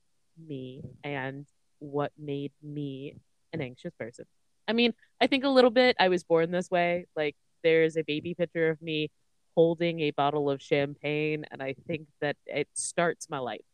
me 0.48 0.82
and 1.04 1.46
what 1.80 2.12
made 2.18 2.52
me 2.62 3.16
an 3.54 3.62
anxious 3.62 3.94
person. 3.98 4.26
I 4.68 4.74
mean, 4.74 4.94
I 5.20 5.28
think 5.28 5.44
a 5.44 5.50
little 5.50 5.72
bit 5.72 5.96
I 6.00 6.10
was 6.10 6.24
born 6.24 6.52
this 6.52 6.70
way. 6.70 7.08
Like 7.16 7.36
there's 7.64 7.98
a 7.98 8.04
baby 8.04 8.34
picture 8.36 8.70
of 8.70 8.82
me 8.82 9.10
holding 9.56 10.00
a 10.02 10.12
bottle 10.12 10.50
of 10.50 10.62
champagne 10.62 11.46
and 11.52 11.62
I 11.62 11.76
think 11.88 12.08
that 12.22 12.38
it 12.46 12.68
starts 12.74 13.30
my 13.30 13.40
life. 13.40 13.66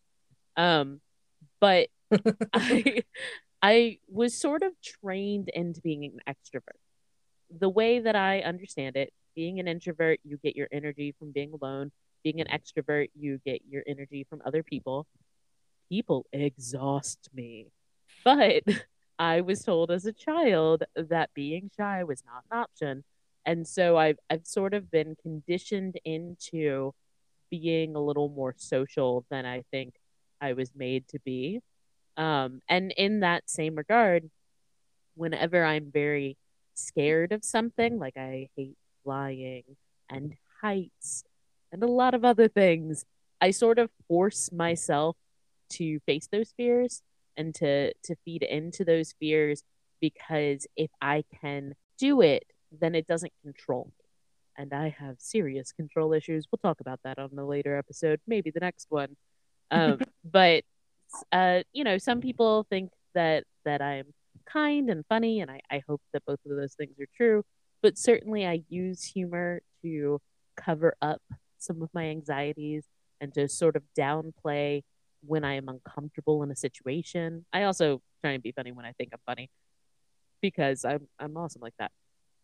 Um 0.56 1.02
but 1.60 1.90
I 2.54 3.04
I 3.62 3.98
was 4.08 4.40
sort 4.40 4.64
of 4.64 4.74
trained 4.82 5.50
into 5.50 5.82
being 5.82 6.06
an 6.06 6.20
extrovert. 6.28 6.80
The 7.60 7.70
way 7.70 8.00
that 8.00 8.16
I 8.16 8.40
understand 8.42 8.96
it, 8.96 9.12
being 9.36 9.60
an 9.60 9.68
introvert, 9.68 10.20
you 10.24 10.38
get 10.44 10.56
your 10.56 10.68
energy 10.72 11.14
from 11.18 11.32
being 11.32 11.52
alone. 11.60 11.92
Being 12.24 12.42
an 12.42 12.48
extrovert, 12.48 13.10
you 13.16 13.40
get 13.46 13.62
your 13.68 13.84
energy 13.88 14.26
from 14.30 14.42
other 14.46 14.64
people. 14.64 15.08
People 15.90 16.26
exhaust 16.32 17.30
me. 17.34 17.68
But 18.24 18.64
I 19.20 19.42
was 19.42 19.64
told 19.64 19.92
as 19.92 20.06
a 20.06 20.14
child 20.14 20.84
that 20.96 21.34
being 21.34 21.72
shy 21.76 22.04
was 22.04 22.24
not 22.26 22.44
an 22.52 22.58
option. 22.58 23.04
And 23.46 23.68
so 23.68 23.98
I've 23.98 24.18
I've 24.30 24.46
sort 24.46 24.74
of 24.74 24.92
been 24.92 25.16
conditioned 25.22 26.00
into 26.04 26.94
being 27.50 27.96
a 27.96 28.02
little 28.02 28.30
more 28.30 28.56
social 28.58 29.26
than 29.30 29.46
I 29.46 29.64
think 29.72 29.94
I 30.42 30.54
was 30.54 30.72
made 30.76 31.08
to 31.10 31.20
be. 31.20 31.62
Um, 32.18 32.62
and 32.68 32.94
in 32.98 33.20
that 33.22 33.50
same 33.50 33.76
regard, 33.76 34.30
whenever 35.16 35.64
I'm 35.64 35.92
very 35.92 36.38
scared 36.74 37.32
of 37.32 37.44
something, 37.44 38.00
like 38.00 38.18
I 38.18 38.50
hate 38.56 38.78
flying 39.04 39.64
and 40.10 40.34
heights 40.62 41.24
and 41.72 41.84
a 41.84 41.88
lot 41.88 42.14
of 42.14 42.26
other 42.26 42.48
things, 42.48 43.06
I 43.42 43.52
sort 43.52 43.80
of 43.80 43.90
force 44.08 44.52
myself 44.52 45.18
to 45.70 46.00
face 46.02 46.28
those 46.32 46.54
fears 46.56 47.02
and 47.38 47.54
to 47.56 47.94
to 48.04 48.16
feed 48.24 48.44
into 48.44 48.86
those 48.86 49.14
fears 49.20 49.64
because 50.02 50.68
if 50.76 50.92
I 51.02 51.24
can 51.42 51.74
do 51.98 52.22
it, 52.22 52.46
then 52.72 52.96
it 52.96 53.08
doesn't 53.08 53.32
control 53.44 53.86
me. 53.86 54.06
And 54.58 54.74
I 54.74 54.96
have 55.00 55.16
serious 55.20 55.72
control 55.72 56.14
issues. 56.14 56.48
We'll 56.52 56.60
talk 56.62 56.80
about 56.80 57.00
that 57.04 57.20
on 57.20 57.32
a 57.38 57.46
later 57.46 57.78
episode, 57.78 58.20
maybe 58.28 58.52
the 58.52 58.60
next 58.60 58.88
one. 58.90 59.16
Um, 59.72 60.00
but 60.24 60.64
uh, 61.32 61.64
you 61.74 61.84
know, 61.84 61.98
some 61.98 62.22
people 62.22 62.66
think 62.70 62.92
that 63.14 63.44
that 63.66 63.82
I'm 63.82 64.14
kind 64.46 64.90
and 64.90 65.06
funny, 65.08 65.42
and 65.42 65.52
I, 65.52 65.62
I 65.72 65.82
hope 65.88 66.02
that 66.14 66.26
both 66.26 66.40
of 66.46 66.56
those 66.56 66.74
things 66.76 67.00
are 67.00 67.08
true. 67.16 67.44
But 67.82 67.98
certainly, 67.98 68.46
I 68.46 68.64
use 68.70 69.04
humor 69.04 69.62
to 69.84 70.20
cover 70.56 70.96
up 71.02 71.22
some 71.58 71.82
of 71.82 71.90
my 71.94 72.06
anxieties 72.06 72.86
and 73.20 73.34
to 73.34 73.48
sort 73.48 73.76
of 73.76 73.84
downplay 73.98 74.84
when 75.28 75.44
I 75.44 75.56
am 75.56 75.68
uncomfortable 75.68 76.44
in 76.44 76.52
a 76.52 76.56
situation. 76.56 77.46
I 77.54 77.64
also 77.64 78.02
try 78.22 78.32
and 78.32 78.44
be 78.44 78.52
funny 78.52 78.72
when 78.72 78.86
I 78.86 78.94
think 78.94 79.10
I'm 79.14 79.20
funny 79.26 79.50
because 80.42 80.86
I'm 80.86 81.08
I'm 81.20 81.38
awesome 81.38 81.62
like 81.62 81.76
that. 81.80 81.92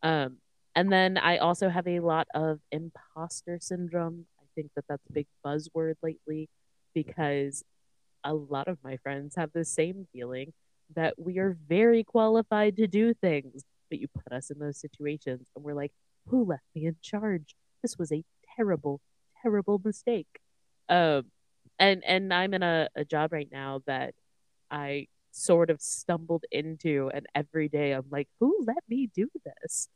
Um, 0.04 0.38
and 0.76 0.92
then 0.92 1.18
I 1.18 1.38
also 1.38 1.70
have 1.70 1.88
a 1.88 2.00
lot 2.00 2.28
of 2.34 2.60
imposter 2.72 3.60
syndrome. 3.62 4.26
I 4.40 4.46
think 4.56 4.72
that 4.76 4.86
that's 4.88 5.06
a 5.10 5.14
big 5.14 5.28
buzzword 5.46 5.96
lately 6.02 6.50
because 6.94 7.64
a 8.24 8.34
lot 8.34 8.68
of 8.68 8.78
my 8.84 8.98
friends 8.98 9.36
have 9.36 9.52
the 9.54 9.66
same 9.66 10.08
feeling 10.14 10.54
that 10.96 11.16
we 11.18 11.38
are 11.40 11.58
very 11.68 12.04
qualified 12.04 12.76
to 12.78 12.88
do 12.88 13.14
things, 13.14 13.64
but 13.90 14.00
you 14.00 14.08
put 14.08 14.34
us 14.34 14.50
in 14.50 14.60
those 14.60 14.80
situations 14.80 15.48
and 15.56 15.64
we're 15.64 15.74
like, 15.74 15.92
who 16.28 16.46
left 16.46 16.64
me 16.76 16.86
in 16.86 16.96
charge? 17.02 17.56
This 17.82 17.98
was 17.98 18.12
a 18.12 18.24
terrible, 18.56 19.02
terrible 19.42 19.82
mistake. 19.84 20.40
Um, 20.90 21.26
and 21.82 22.04
and 22.06 22.34
I'm 22.34 22.54
in 22.54 22.64
a, 22.64 22.90
a 22.96 23.04
job 23.06 23.34
right 23.34 23.50
now 23.52 23.82
that 23.88 24.14
I 24.72 25.08
sort 25.32 25.70
of 25.72 25.82
stumbled 25.82 26.46
into, 26.52 27.12
and 27.14 27.26
every 27.36 27.70
day 27.70 27.94
I'm 27.94 28.06
like, 28.12 28.30
who 28.40 28.64
let 28.68 28.84
me 28.90 29.10
do 29.16 29.30
this? 29.46 29.90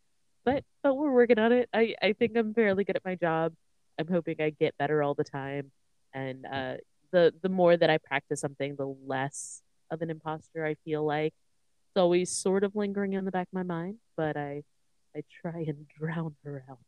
But 0.46 0.63
but 0.84 0.96
we're 0.96 1.13
working 1.13 1.39
on 1.39 1.51
it. 1.54 1.70
I 1.74 1.96
I 2.01 2.13
think 2.13 2.34
I'm 2.38 2.54
fairly 2.54 2.84
good 2.86 2.98
at 2.98 3.06
my 3.06 3.15
job. 3.15 3.54
I'm 4.00 4.08
hoping 4.08 4.38
I 4.42 4.51
get 4.51 4.77
better 4.77 5.04
all 5.04 5.13
the 5.15 5.24
time, 5.24 5.72
and 6.13 6.46
uh, 6.46 6.75
the 7.12 7.34
the 7.44 7.50
more 7.50 7.77
that 7.77 7.89
I 7.89 8.00
practice 8.00 8.42
something, 8.42 8.75
the 8.77 8.96
less 9.08 9.62
of 9.92 10.01
an 10.01 10.10
imposter 10.10 10.65
I 10.65 10.75
feel 10.86 11.06
like. 11.06 11.34
It's 11.92 12.01
always 12.01 12.32
sort 12.32 12.63
of 12.65 12.75
lingering 12.75 13.13
in 13.13 13.25
the 13.25 13.32
back 13.32 13.48
of 13.48 13.54
my 13.54 13.63
mind, 13.63 13.98
but 14.18 14.38
I 14.38 14.63
I 15.15 15.24
try 15.42 15.65
and 15.68 15.88
drown 16.00 16.36
her 16.46 16.63
out. 16.70 16.80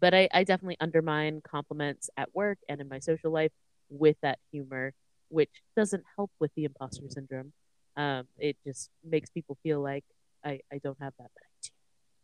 But 0.00 0.14
I, 0.14 0.28
I 0.32 0.44
definitely 0.44 0.76
undermine 0.80 1.40
compliments 1.42 2.10
at 2.16 2.34
work 2.34 2.58
and 2.68 2.80
in 2.80 2.88
my 2.88 2.98
social 2.98 3.30
life 3.30 3.52
with 3.88 4.16
that 4.22 4.38
humor, 4.50 4.92
which 5.28 5.50
doesn't 5.76 6.04
help 6.16 6.30
with 6.38 6.50
the 6.56 6.64
imposter 6.64 7.04
syndrome. 7.08 7.52
Um, 7.96 8.28
it 8.38 8.56
just 8.64 8.90
makes 9.04 9.30
people 9.30 9.56
feel 9.62 9.80
like 9.80 10.04
I, 10.44 10.60
I 10.72 10.78
don't 10.82 10.98
have 11.00 11.14
that, 11.18 11.30
but 11.34 11.42
I 11.42 11.50
do. 11.62 11.70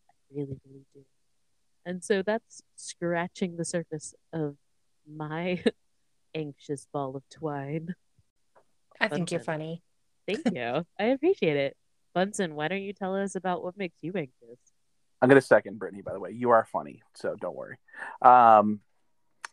I 0.09 0.41
really, 0.41 0.61
really 0.67 0.87
do. 0.95 1.01
And 1.85 2.05
so 2.05 2.23
that's 2.23 2.63
scratching 2.77 3.57
the 3.57 3.65
surface 3.65 4.15
of 4.33 4.57
my 5.11 5.63
anxious 6.35 6.87
ball 6.93 7.17
of 7.17 7.23
twine. 7.31 7.95
I 9.01 9.09
think 9.09 9.31
you're 9.31 9.41
funny. 9.41 9.83
Thank 10.27 10.43
you. 10.55 10.87
I 10.99 11.05
appreciate 11.05 11.57
it. 11.57 11.77
Bunsen, 12.15 12.55
why 12.55 12.69
don't 12.69 12.83
you 12.83 12.93
tell 12.93 13.17
us 13.17 13.35
about 13.35 13.65
what 13.65 13.77
makes 13.77 13.97
you 14.03 14.13
anxious? 14.15 14.59
I'm 15.21 15.29
gonna 15.29 15.41
second 15.41 15.79
Brittany, 15.79 16.03
by 16.03 16.13
the 16.13 16.21
way. 16.21 16.31
You 16.33 16.51
are 16.51 16.65
funny, 16.65 17.03
so 17.15 17.35
don't 17.41 17.57
worry. 17.57 17.79
Um, 18.21 18.81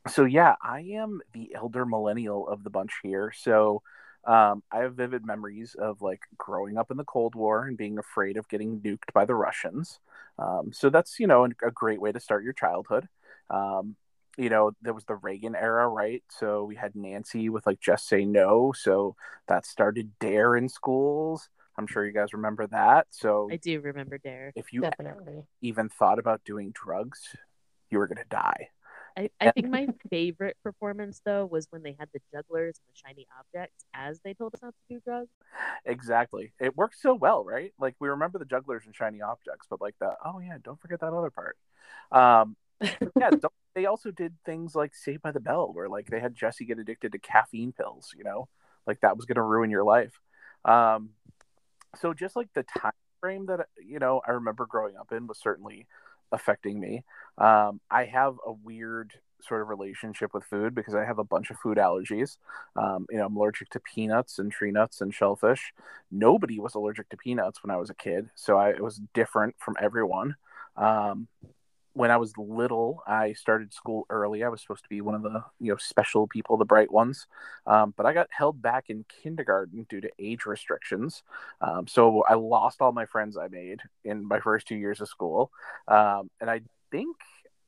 so 0.10 0.26
yeah, 0.26 0.56
I 0.62 0.82
am 0.82 1.22
the 1.34 1.54
elder 1.56 1.86
millennial 1.86 2.48
of 2.48 2.64
the 2.64 2.70
bunch 2.70 2.94
here. 3.04 3.32
So 3.36 3.82
um, 4.26 4.64
I 4.72 4.80
have 4.80 4.96
vivid 4.96 5.26
memories 5.26 5.76
of 5.80 6.02
like 6.02 6.22
growing 6.38 6.78
up 6.78 6.92
in 6.92 6.98
the 6.98 7.06
Cold 7.06 7.36
War 7.36 7.66
and 7.66 7.78
being 7.78 7.98
afraid 7.98 8.38
of 8.38 8.50
getting 8.50 8.80
nuked 8.82 9.14
by 9.14 9.26
the 9.26 9.36
Russians. 9.36 10.00
Um, 10.38 10.72
so 10.74 10.90
that's 10.90 11.20
you 11.20 11.28
know 11.28 11.46
a 11.46 11.72
great 11.72 12.02
way 12.02 12.12
to 12.12 12.20
start 12.20 12.44
your 12.44 12.54
childhood. 12.54 13.08
Um, 13.50 13.96
you 14.38 14.50
know, 14.50 14.72
there 14.82 14.94
was 14.94 15.06
the 15.06 15.16
Reagan 15.16 15.56
era, 15.56 15.88
right? 15.88 16.24
So 16.30 16.64
we 16.64 16.76
had 16.76 16.96
Nancy 16.96 17.50
with 17.50 17.66
like 17.66 17.80
just 17.80 18.08
say 18.08 18.24
no. 18.26 18.74
So 18.76 19.16
that 19.48 19.66
started 19.66 20.12
Dare 20.20 20.56
in 20.56 20.70
schools. 20.70 21.50
I'm 21.78 21.88
sure 21.88 22.06
you 22.06 22.14
guys 22.14 22.34
remember 22.34 22.68
that. 22.68 23.08
So 23.10 23.50
I 23.52 23.58
do 23.58 23.80
remember 23.80 24.18
Dare. 24.18 24.52
if 24.56 24.74
you 24.74 24.82
Definitely. 24.82 25.44
even 25.62 25.90
thought 25.90 26.20
about 26.20 26.44
doing 26.44 26.72
drugs, 26.74 27.22
you 27.90 27.98
were 27.98 28.08
gonna 28.08 28.26
die. 28.30 28.70
I, 29.18 29.30
I 29.40 29.52
think 29.52 29.70
my 29.70 29.88
favorite 30.10 30.58
performance 30.64 31.22
though 31.26 31.46
was 31.46 31.68
when 31.70 31.84
they 31.84 31.96
had 32.00 32.10
the 32.14 32.22
jugglers 32.34 32.80
and 32.80 32.94
the 32.94 33.00
shiny 33.08 33.28
objects 33.38 33.86
as 33.94 34.20
they 34.24 34.34
told 34.34 34.54
us 34.54 34.62
not 34.62 34.74
to 34.74 34.96
do 34.96 35.02
drugs. 35.04 35.30
Exactly. 35.86 36.54
It 36.60 36.76
works 36.78 37.02
so 37.02 37.14
well, 37.14 37.44
right? 37.44 37.74
Like 37.80 37.96
we 38.00 38.10
remember 38.10 38.40
the 38.40 38.46
jugglers 38.46 38.84
and 38.86 38.96
shiny 38.96 39.22
objects, 39.22 39.68
but 39.70 39.82
like 39.82 39.96
the 40.00 40.14
oh 40.24 40.40
yeah, 40.40 40.58
don't 40.64 40.80
forget 40.80 41.00
that 41.02 41.14
other 41.14 41.32
part. 41.32 41.58
Um, 42.12 42.56
yeah, 42.82 43.30
don't, 43.30 43.54
they 43.76 43.86
also 43.86 44.12
did 44.12 44.36
things 44.46 44.76
like 44.76 44.96
Saved 44.96 45.22
by 45.22 45.32
the 45.32 45.40
Bell, 45.40 45.72
where 45.74 45.90
like 45.90 46.08
they 46.10 46.20
had 46.20 46.36
Jesse 46.36 46.66
get 46.66 46.80
addicted 46.80 47.12
to 47.12 47.20
caffeine 47.20 47.72
pills. 47.72 48.14
You 48.18 48.24
know, 48.24 48.48
like 48.88 49.02
that 49.02 49.18
was 49.18 49.26
going 49.26 49.36
to 49.36 49.42
ruin 49.42 49.70
your 49.70 49.84
life. 49.84 50.20
Um, 50.66 51.10
so 52.00 52.14
just 52.14 52.36
like 52.36 52.50
the 52.54 52.64
time 52.64 52.92
frame 53.20 53.48
that 53.48 53.68
you 53.86 54.00
know 54.00 54.22
I 54.26 54.32
remember 54.32 54.66
growing 54.66 54.96
up 54.96 55.12
in 55.12 55.28
was 55.28 55.40
certainly 55.40 55.88
affecting 56.32 56.80
me. 56.80 57.04
Um, 57.38 57.80
I 57.90 58.06
have 58.06 58.36
a 58.46 58.52
weird 58.52 59.14
sort 59.42 59.62
of 59.62 59.70
relationship 59.70 60.34
with 60.34 60.44
food 60.44 60.76
because 60.76 60.96
I 60.96 61.06
have 61.06 61.20
a 61.20 61.24
bunch 61.24 61.50
of 61.50 61.58
food 61.60 61.78
allergies. 61.78 62.38
Um, 62.76 63.06
you 63.10 63.18
know, 63.18 63.26
I'm 63.26 63.36
allergic 63.36 63.70
to 63.70 63.80
peanuts 63.80 64.40
and 64.40 64.52
tree 64.52 64.72
nuts 64.72 65.02
and 65.02 65.14
shellfish. 65.14 65.74
Nobody 66.12 66.60
was 66.60 66.76
allergic 66.76 67.10
to 67.10 67.18
peanuts 67.18 67.64
when 67.64 67.72
I 67.72 67.78
was 67.78 67.90
a 67.90 67.96
kid, 67.96 68.30
so 68.36 68.58
I 68.58 68.70
it 68.70 68.84
was 68.84 69.02
different 69.14 69.56
from 69.60 69.76
everyone. 69.80 70.36
Um, 70.76 71.28
when 72.00 72.12
I 72.12 72.16
was 72.16 72.32
little, 72.38 73.04
I 73.06 73.34
started 73.34 73.74
school 73.74 74.06
early. 74.10 74.42
I 74.42 74.48
was 74.48 74.62
supposed 74.62 74.84
to 74.84 74.90
be 74.90 75.02
one 75.02 75.16
of 75.16 75.22
the 75.22 75.44
you 75.60 75.74
know 75.74 75.76
special 75.76 76.28
people, 76.28 76.56
the 76.56 76.64
bright 76.64 76.90
ones, 76.90 77.28
um, 77.68 77.94
but 77.98 78.06
I 78.06 78.14
got 78.14 78.28
held 78.32 78.62
back 78.62 78.86
in 78.88 79.04
kindergarten 79.22 79.86
due 79.90 80.00
to 80.00 80.10
age 80.18 80.46
restrictions. 80.46 81.24
Um, 81.60 81.88
so 81.88 82.24
I 82.24 82.36
lost 82.36 82.82
all 82.82 82.94
my 82.94 83.06
friends 83.06 83.36
I 83.36 83.50
made 83.50 83.82
in 84.06 84.26
my 84.26 84.40
first 84.40 84.66
two 84.66 84.78
years 84.78 85.02
of 85.02 85.10
school, 85.10 85.52
um, 85.90 86.30
and 86.40 86.50
I 86.50 86.62
think 86.90 87.18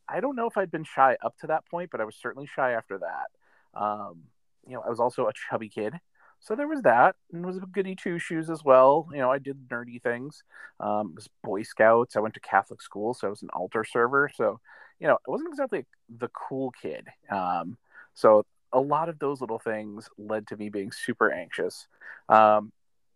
I 0.07 0.21
don't 0.21 0.37
know 0.37 0.47
if 0.47 0.55
I'd 0.55 0.71
been 0.71 0.85
shy 0.85 1.17
up 1.21 1.37
to 1.39 1.47
that 1.47 1.65
point, 1.65 1.91
but 1.91 1.99
I 1.99 2.05
was 2.05 2.15
certainly 2.15 2.47
shy 2.47 2.71
after 2.71 2.99
that. 2.99 3.77
Um, 3.77 4.21
you 4.65 4.75
know, 4.75 4.81
I 4.81 4.89
was 4.89 5.01
also 5.01 5.27
a 5.27 5.33
chubby 5.33 5.67
kid. 5.67 5.93
So 6.41 6.55
there 6.55 6.67
was 6.67 6.81
that, 6.81 7.15
and 7.31 7.43
it 7.43 7.47
was 7.47 7.57
a 7.57 7.61
goody 7.61 7.95
two 7.95 8.17
shoes 8.17 8.49
as 8.49 8.63
well. 8.63 9.07
You 9.11 9.19
know, 9.19 9.31
I 9.31 9.37
did 9.37 9.69
nerdy 9.69 10.01
things. 10.01 10.43
Um, 10.79 11.13
was 11.13 11.29
Boy 11.43 11.61
Scouts. 11.61 12.15
I 12.15 12.19
went 12.19 12.33
to 12.33 12.39
Catholic 12.39 12.81
school, 12.81 13.13
so 13.13 13.27
I 13.27 13.29
was 13.29 13.43
an 13.43 13.49
altar 13.53 13.85
server. 13.85 14.29
So, 14.35 14.59
you 14.99 15.07
know, 15.07 15.19
I 15.27 15.29
wasn't 15.31 15.49
exactly 15.49 15.85
the 16.09 16.29
cool 16.29 16.71
kid. 16.71 17.07
Um, 17.29 17.77
so 18.15 18.43
a 18.73 18.79
lot 18.79 19.07
of 19.07 19.19
those 19.19 19.39
little 19.39 19.59
things 19.59 20.09
led 20.17 20.47
to 20.47 20.57
me 20.57 20.69
being 20.69 20.91
super 20.91 21.31
anxious. 21.31 21.87
Um, 22.27 22.71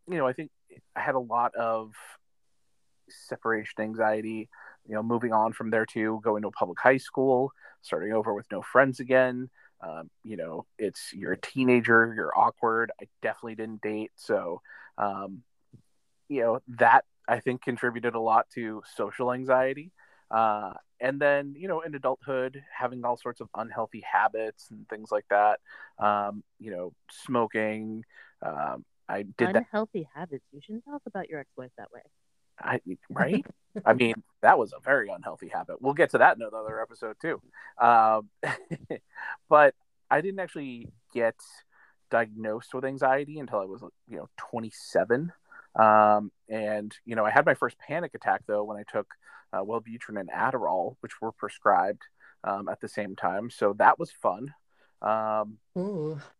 you 0.07 0.17
know, 0.17 0.27
I 0.27 0.33
think 0.33 0.51
I 0.95 0.99
had 0.99 1.15
a 1.15 1.19
lot 1.19 1.55
of 1.55 1.93
separation 3.09 3.81
anxiety. 3.81 4.49
You 4.87 4.93
know, 4.93 5.01
moving 5.01 5.33
on 5.33 5.51
from 5.51 5.71
there 5.71 5.87
to 5.87 6.21
going 6.23 6.43
to 6.43 6.49
a 6.49 6.51
public 6.51 6.79
high 6.79 6.97
school, 6.97 7.51
starting 7.81 8.13
over 8.13 8.35
with 8.35 8.45
no 8.51 8.61
friends 8.61 8.99
again. 8.99 9.49
Um, 9.81 10.09
you 10.23 10.37
know, 10.37 10.65
it's 10.77 11.11
you're 11.13 11.33
a 11.33 11.37
teenager, 11.37 12.13
you're 12.15 12.37
awkward. 12.37 12.91
I 13.01 13.05
definitely 13.21 13.55
didn't 13.55 13.81
date, 13.81 14.11
so 14.15 14.61
um, 14.97 15.43
you 16.27 16.41
know 16.41 16.59
that 16.79 17.05
I 17.27 17.39
think 17.39 17.61
contributed 17.61 18.15
a 18.15 18.19
lot 18.19 18.49
to 18.55 18.81
social 18.95 19.31
anxiety. 19.31 19.91
Uh, 20.31 20.73
and 20.99 21.19
then 21.19 21.55
you 21.57 21.67
know, 21.67 21.81
in 21.81 21.93
adulthood, 21.93 22.63
having 22.75 23.03
all 23.05 23.17
sorts 23.17 23.41
of 23.41 23.49
unhealthy 23.55 24.03
habits 24.09 24.67
and 24.71 24.87
things 24.89 25.11
like 25.11 25.25
that. 25.29 25.59
Um, 25.99 26.43
you 26.59 26.71
know, 26.71 26.93
smoking. 27.11 28.03
Um, 28.41 28.85
I 29.07 29.23
did 29.23 29.49
that. 29.49 29.55
Unhealthy 29.55 30.07
habits. 30.15 30.45
You 30.51 30.61
shouldn't 30.61 30.85
talk 30.85 31.01
about 31.05 31.29
your 31.29 31.39
ex-wife 31.39 31.71
that 31.77 31.91
way. 31.91 32.01
I 32.59 32.79
right. 33.09 33.45
I 33.85 33.93
mean, 33.93 34.13
that 34.41 34.57
was 34.57 34.71
a 34.71 34.79
very 34.79 35.09
unhealthy 35.09 35.49
habit. 35.49 35.81
We'll 35.81 35.93
get 35.93 36.11
to 36.11 36.19
that 36.19 36.37
in 36.37 36.43
another 36.43 36.81
episode 36.81 37.17
too. 37.21 37.41
Um, 37.77 38.29
but 39.49 39.75
I 40.09 40.21
didn't 40.21 40.39
actually 40.39 40.87
get 41.13 41.35
diagnosed 42.09 42.73
with 42.73 42.85
anxiety 42.85 43.39
until 43.39 43.59
I 43.59 43.65
was, 43.65 43.81
you 44.07 44.17
know, 44.17 44.29
27. 44.37 45.33
Um, 45.75 46.31
and 46.47 46.95
you 47.05 47.15
know, 47.15 47.25
I 47.25 47.31
had 47.31 47.45
my 47.45 47.53
first 47.53 47.77
panic 47.77 48.13
attack 48.15 48.43
though 48.47 48.63
when 48.63 48.77
I 48.77 48.83
took 48.83 49.07
uh, 49.51 49.61
Wellbutrin 49.61 50.19
and 50.19 50.29
Adderall, 50.29 50.95
which 51.01 51.19
were 51.21 51.31
prescribed 51.33 52.03
um, 52.43 52.69
at 52.69 52.79
the 52.79 52.87
same 52.87 53.15
time. 53.15 53.49
So 53.49 53.73
that 53.73 53.99
was 53.99 54.11
fun. 54.11 54.53
Um, 55.01 55.57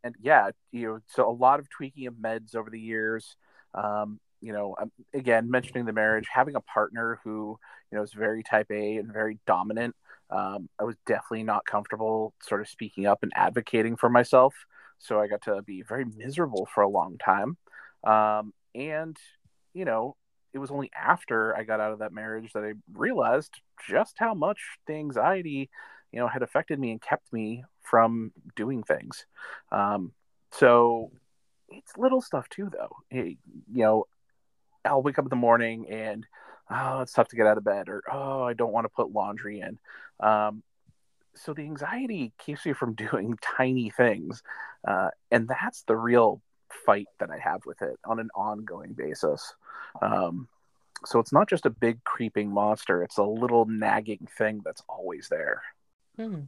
and 0.03 0.15
yeah, 0.21 0.51
you 0.71 0.87
know, 0.87 0.99
so 1.07 1.29
a 1.29 1.31
lot 1.31 1.59
of 1.59 1.69
tweaking 1.69 2.07
of 2.07 2.15
meds 2.15 2.55
over 2.55 2.69
the 2.69 2.79
years. 2.79 3.35
Um, 3.73 4.19
you 4.41 4.53
know, 4.53 4.75
um, 4.81 4.91
again, 5.13 5.49
mentioning 5.49 5.85
the 5.85 5.93
marriage, 5.93 6.27
having 6.31 6.55
a 6.55 6.61
partner 6.61 7.19
who, 7.23 7.57
you 7.91 7.97
know, 7.97 8.03
is 8.03 8.13
very 8.13 8.43
type 8.43 8.67
A 8.71 8.97
and 8.97 9.11
very 9.11 9.39
dominant. 9.45 9.95
Um, 10.29 10.69
I 10.79 10.83
was 10.83 10.95
definitely 11.05 11.43
not 11.43 11.65
comfortable 11.65 12.33
sort 12.41 12.61
of 12.61 12.67
speaking 12.67 13.05
up 13.05 13.23
and 13.23 13.31
advocating 13.35 13.95
for 13.95 14.09
myself. 14.09 14.53
So 14.99 15.19
I 15.19 15.27
got 15.27 15.43
to 15.43 15.61
be 15.61 15.81
very 15.81 16.05
miserable 16.05 16.67
for 16.73 16.81
a 16.81 16.89
long 16.89 17.17
time. 17.17 17.57
Um, 18.03 18.53
and, 18.73 19.17
you 19.73 19.85
know, 19.85 20.15
it 20.53 20.59
was 20.59 20.71
only 20.71 20.89
after 20.95 21.55
I 21.55 21.63
got 21.63 21.79
out 21.79 21.91
of 21.91 21.99
that 21.99 22.13
marriage 22.13 22.53
that 22.53 22.63
I 22.63 22.73
realized 22.93 23.61
just 23.89 24.15
how 24.17 24.33
much 24.33 24.59
the 24.87 24.93
anxiety, 24.93 25.69
you 26.11 26.19
know, 26.19 26.27
had 26.27 26.43
affected 26.43 26.79
me 26.79 26.91
and 26.91 27.01
kept 27.01 27.31
me 27.33 27.63
from 27.81 28.31
doing 28.55 28.83
things. 28.83 29.25
Um, 29.71 30.13
so 30.51 31.11
it's 31.69 31.97
little 31.97 32.21
stuff 32.21 32.47
too, 32.49 32.69
though. 32.71 32.95
It, 33.11 33.37
you 33.71 33.83
know, 33.83 34.05
I'll 34.85 35.01
wake 35.01 35.19
up 35.19 35.25
in 35.25 35.29
the 35.29 35.35
morning 35.35 35.87
and 35.89 36.25
oh, 36.69 37.01
it's 37.01 37.13
tough 37.13 37.29
to 37.29 37.35
get 37.35 37.47
out 37.47 37.57
of 37.57 37.63
bed, 37.63 37.89
or 37.89 38.03
oh, 38.11 38.43
I 38.43 38.53
don't 38.53 38.71
want 38.71 38.85
to 38.85 38.89
put 38.89 39.11
laundry 39.11 39.61
in. 39.61 39.77
Um, 40.19 40.63
so 41.35 41.53
the 41.53 41.63
anxiety 41.63 42.31
keeps 42.37 42.65
you 42.65 42.73
from 42.73 42.93
doing 42.95 43.37
tiny 43.41 43.89
things, 43.89 44.43
uh, 44.87 45.09
and 45.31 45.47
that's 45.47 45.83
the 45.83 45.95
real 45.95 46.41
fight 46.85 47.07
that 47.19 47.29
I 47.29 47.37
have 47.37 47.65
with 47.65 47.81
it 47.81 47.99
on 48.03 48.19
an 48.19 48.29
ongoing 48.35 48.93
basis. 48.93 49.53
Um, 50.01 50.47
so 51.05 51.19
it's 51.19 51.33
not 51.33 51.49
just 51.49 51.65
a 51.65 51.69
big 51.69 52.03
creeping 52.03 52.49
monster; 52.49 53.03
it's 53.03 53.17
a 53.17 53.23
little 53.23 53.65
nagging 53.65 54.27
thing 54.37 54.61
that's 54.63 54.83
always 54.87 55.27
there. 55.29 55.61
Hmm. 56.17 56.41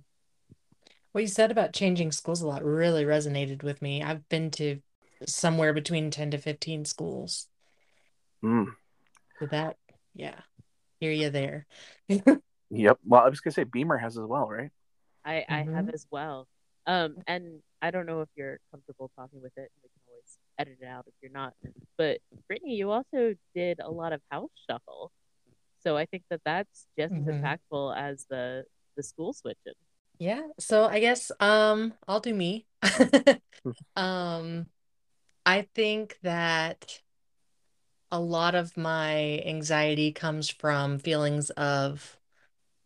What 1.12 1.22
you 1.22 1.28
said 1.28 1.52
about 1.52 1.74
changing 1.74 2.12
schools 2.12 2.42
a 2.42 2.48
lot 2.48 2.64
really 2.64 3.04
resonated 3.04 3.64
with 3.64 3.82
me. 3.82 4.04
I've 4.04 4.28
been 4.30 4.52
to 4.52 4.82
somewhere 5.26 5.74
between 5.74 6.12
10 6.12 6.32
to 6.32 6.38
15 6.38 6.86
schools. 6.86 7.48
Mm. 8.44 8.68
So 9.40 9.46
that, 9.48 9.78
yeah, 10.16 10.40
hear 11.00 11.12
you 11.12 11.30
there. 11.30 11.66
Yep. 12.70 13.00
Well, 13.06 13.22
I 13.22 13.30
was 13.30 13.40
gonna 13.40 13.54
say 13.54 13.64
Beamer 13.64 13.98
has 13.98 14.18
as 14.18 14.26
well, 14.26 14.48
right? 14.48 14.72
I, 15.24 15.46
I 15.50 15.58
have 15.60 15.86
Mhm. 15.86 15.94
as 15.94 16.06
well. 16.12 16.48
Um, 16.86 17.18
and 17.28 17.62
I 17.82 17.92
don't 17.92 18.06
know 18.06 18.22
if 18.22 18.30
you're 18.36 18.60
comfortable 18.72 19.12
talking 19.16 19.42
with 19.42 19.52
it. 19.58 19.70
We 19.84 19.90
can 19.90 20.02
always 20.10 20.38
edit 20.58 20.78
it 20.82 20.86
out 20.86 21.06
if 21.08 21.14
you're 21.22 21.32
not. 21.32 21.54
But 21.98 22.20
Brittany, 22.48 22.76
you 22.76 22.92
also 22.92 23.36
did 23.56 23.80
a 23.80 23.90
lot 23.92 24.14
of 24.14 24.22
house 24.32 24.50
shuffle, 24.70 25.12
so 25.80 25.96
I 25.98 26.06
think 26.06 26.24
that 26.30 26.42
that's 26.46 26.88
just 26.98 27.14
as 27.14 27.22
Mhm. 27.22 27.42
impactful 27.42 27.96
as 27.98 28.26
the 28.30 28.66
the 28.96 29.04
school 29.04 29.34
switching. 29.34 29.74
Yeah, 30.20 30.48
so 30.60 30.86
I 30.86 31.00
guess 31.00 31.32
um 31.40 31.94
I'll 32.08 32.20
do 32.22 32.34
me. 32.34 32.66
Um 33.96 34.68
I 35.46 35.68
think 35.76 36.18
that 36.24 37.02
a 38.12 38.20
lot 38.20 38.56
of 38.56 38.78
my 38.78 39.42
anxiety 39.46 40.12
comes 40.12 40.50
from 40.50 41.00
feelings 41.00 41.50
of 41.52 42.18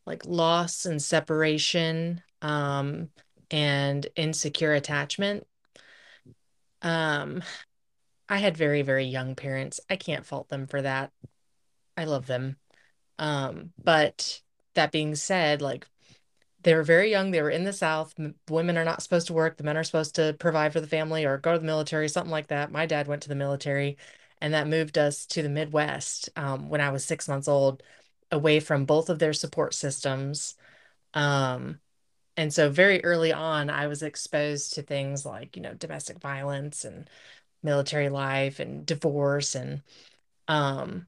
like 0.05 0.25
loss 0.25 0.85
and 0.85 1.01
separation 1.01 2.21
um 2.41 3.09
and 3.51 4.07
insecure 4.15 4.73
attachment. 4.73 5.45
Um 6.81 7.43
I 8.31 8.37
had 8.37 8.55
very, 8.55 8.81
very 8.81 9.03
young 9.03 9.35
parents. 9.35 9.81
I 9.89 9.97
can't 9.97 10.25
fault 10.25 10.47
them 10.47 10.65
for 10.65 10.81
that. 10.81 11.11
I 11.97 12.05
love 12.05 12.27
them. 12.27 12.55
Um, 13.19 13.73
but 13.83 14.41
that 14.73 14.93
being 14.93 15.15
said, 15.15 15.61
like 15.61 15.85
they 16.63 16.73
were 16.73 16.83
very 16.83 17.11
young. 17.11 17.31
They 17.31 17.41
were 17.41 17.49
in 17.49 17.65
the 17.65 17.73
South. 17.73 18.15
Women 18.49 18.77
are 18.77 18.85
not 18.85 19.03
supposed 19.03 19.27
to 19.27 19.33
work. 19.33 19.57
The 19.57 19.63
men 19.63 19.75
are 19.75 19.83
supposed 19.83 20.15
to 20.15 20.33
provide 20.39 20.71
for 20.71 20.79
the 20.79 20.87
family 20.87 21.25
or 21.25 21.37
go 21.37 21.51
to 21.53 21.59
the 21.59 21.65
military, 21.65 22.07
something 22.07 22.31
like 22.31 22.47
that. 22.47 22.71
My 22.71 22.85
dad 22.85 23.07
went 23.07 23.21
to 23.23 23.29
the 23.29 23.35
military, 23.35 23.97
and 24.41 24.53
that 24.53 24.67
moved 24.67 24.97
us 24.97 25.25
to 25.27 25.43
the 25.43 25.49
Midwest 25.49 26.29
um, 26.35 26.69
when 26.69 26.81
I 26.81 26.89
was 26.89 27.05
six 27.05 27.27
months 27.27 27.47
old, 27.47 27.83
away 28.31 28.59
from 28.59 28.85
both 28.85 29.09
of 29.09 29.19
their 29.19 29.33
support 29.33 29.73
systems. 29.73 30.55
Um, 31.13 31.79
and 32.37 32.53
so 32.53 32.69
very 32.69 33.03
early 33.03 33.33
on, 33.33 33.69
I 33.69 33.87
was 33.87 34.03
exposed 34.03 34.73
to 34.73 34.81
things 34.81 35.25
like, 35.25 35.55
you 35.55 35.61
know, 35.61 35.73
domestic 35.73 36.19
violence 36.19 36.85
and 36.85 37.09
military 37.63 38.09
life 38.09 38.59
and 38.59 38.85
divorce 38.85 39.53
and 39.55 39.83
um 40.47 41.07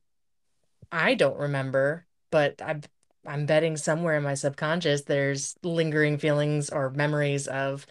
I 0.91 1.15
don't 1.15 1.39
remember, 1.39 2.06
but 2.32 2.62
I 2.62 2.82
I'm 3.26 3.46
betting 3.46 3.78
somewhere 3.78 4.17
in 4.17 4.24
my 4.24 4.34
subconscious 4.36 5.04
there's 5.04 5.56
lingering 5.63 6.17
feelings 6.17 6.69
or 6.69 6.89
memories 6.91 7.48
of, 7.48 7.86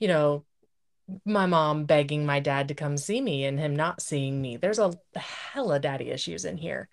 you 0.00 0.08
know, 0.08 0.44
my 1.24 1.46
mom 1.46 1.84
begging 1.84 2.24
my 2.26 2.40
dad 2.40 2.68
to 2.68 2.74
come 2.74 2.96
see 2.96 3.20
me 3.20 3.44
and 3.44 3.58
him 3.58 3.76
not 3.76 4.00
seeing 4.02 4.40
me. 4.40 4.56
There's 4.56 4.78
a 4.78 4.92
hella 5.14 5.80
daddy 5.80 6.10
issues 6.10 6.44
in 6.44 6.56
here. 6.56 6.88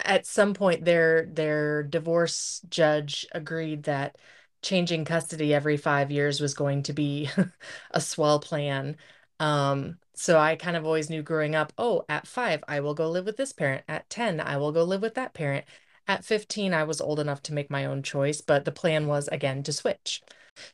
At 0.00 0.26
some 0.26 0.54
point 0.54 0.84
their 0.84 1.26
their 1.26 1.82
divorce 1.82 2.62
judge 2.70 3.26
agreed 3.32 3.84
that 3.84 4.16
changing 4.62 5.04
custody 5.04 5.54
every 5.54 5.76
five 5.76 6.10
years 6.10 6.40
was 6.40 6.54
going 6.54 6.82
to 6.84 6.92
be 6.92 7.28
a 7.92 8.00
swell 8.00 8.40
plan. 8.40 8.96
Um, 9.40 9.98
so 10.14 10.38
I 10.38 10.56
kind 10.56 10.76
of 10.76 10.86
always 10.86 11.10
knew 11.10 11.22
growing 11.22 11.54
up, 11.54 11.72
oh, 11.78 12.04
at 12.08 12.26
five, 12.26 12.64
I 12.68 12.80
will 12.80 12.94
go 12.94 13.10
live 13.10 13.26
with 13.26 13.36
this 13.36 13.52
parent. 13.52 13.84
At 13.88 14.08
10, 14.10 14.40
I 14.40 14.56
will 14.56 14.72
go 14.72 14.84
live 14.84 15.02
with 15.02 15.14
that 15.14 15.34
parent. 15.34 15.66
At 16.08 16.24
15, 16.24 16.74
I 16.74 16.84
was 16.84 17.00
old 17.00 17.20
enough 17.20 17.42
to 17.44 17.54
make 17.54 17.70
my 17.70 17.84
own 17.84 18.02
choice, 18.02 18.40
but 18.40 18.64
the 18.64 18.72
plan 18.72 19.06
was 19.06 19.28
again 19.28 19.62
to 19.64 19.72
switch. 19.72 20.22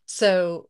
So, 0.07 0.70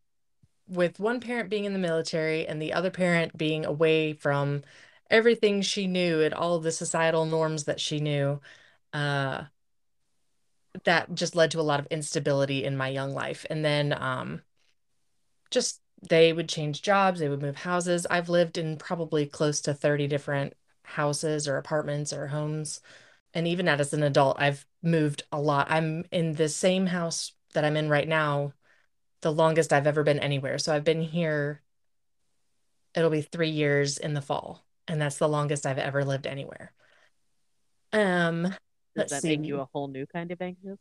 with 0.70 1.00
one 1.00 1.20
parent 1.20 1.50
being 1.50 1.64
in 1.64 1.72
the 1.72 1.78
military 1.78 2.46
and 2.46 2.60
the 2.62 2.72
other 2.72 2.90
parent 2.90 3.36
being 3.36 3.64
away 3.66 4.12
from 4.14 4.62
everything 5.10 5.62
she 5.62 5.86
knew 5.86 6.22
and 6.22 6.32
all 6.34 6.58
the 6.60 6.72
societal 6.72 7.24
norms 7.26 7.64
that 7.64 7.80
she 7.80 8.00
knew, 8.00 8.40
uh, 8.92 9.44
that 10.84 11.14
just 11.14 11.34
led 11.34 11.50
to 11.50 11.60
a 11.60 11.62
lot 11.62 11.80
of 11.80 11.86
instability 11.90 12.64
in 12.64 12.76
my 12.76 12.88
young 12.88 13.12
life. 13.12 13.44
And 13.50 13.64
then, 13.64 13.92
um, 14.00 14.42
just 15.50 15.80
they 16.08 16.32
would 16.32 16.48
change 16.48 16.82
jobs, 16.82 17.20
they 17.20 17.28
would 17.28 17.42
move 17.42 17.56
houses. 17.56 18.06
I've 18.08 18.28
lived 18.28 18.56
in 18.56 18.76
probably 18.76 19.26
close 19.26 19.60
to 19.62 19.74
30 19.74 20.06
different 20.06 20.54
houses 20.82 21.46
or 21.48 21.56
apartments 21.56 22.12
or 22.12 22.28
homes. 22.28 22.80
And 23.34 23.46
even 23.46 23.68
as 23.68 23.92
an 23.92 24.02
adult, 24.02 24.40
I've 24.40 24.66
moved 24.82 25.24
a 25.32 25.40
lot. 25.40 25.68
I'm 25.70 26.04
in 26.10 26.34
the 26.34 26.48
same 26.48 26.86
house 26.86 27.32
that 27.54 27.64
I'm 27.64 27.76
in 27.76 27.88
right 27.88 28.08
now, 28.08 28.52
the 29.22 29.32
longest 29.32 29.72
I've 29.72 29.86
ever 29.86 30.02
been 30.02 30.18
anywhere. 30.18 30.58
So 30.58 30.74
I've 30.74 30.84
been 30.84 31.02
here, 31.02 31.62
it'll 32.94 33.10
be 33.10 33.22
three 33.22 33.50
years 33.50 33.98
in 33.98 34.14
the 34.14 34.22
fall, 34.22 34.64
and 34.88 35.00
that's 35.00 35.18
the 35.18 35.28
longest 35.28 35.66
I've 35.66 35.78
ever 35.78 36.04
lived 36.04 36.26
anywhere. 36.26 36.72
Um, 37.92 38.54
Does 38.96 39.10
that 39.10 39.22
see. 39.22 39.36
make 39.36 39.46
you 39.48 39.60
a 39.60 39.68
whole 39.72 39.88
new 39.88 40.06
kind 40.06 40.30
of 40.30 40.40
anxious? 40.40 40.78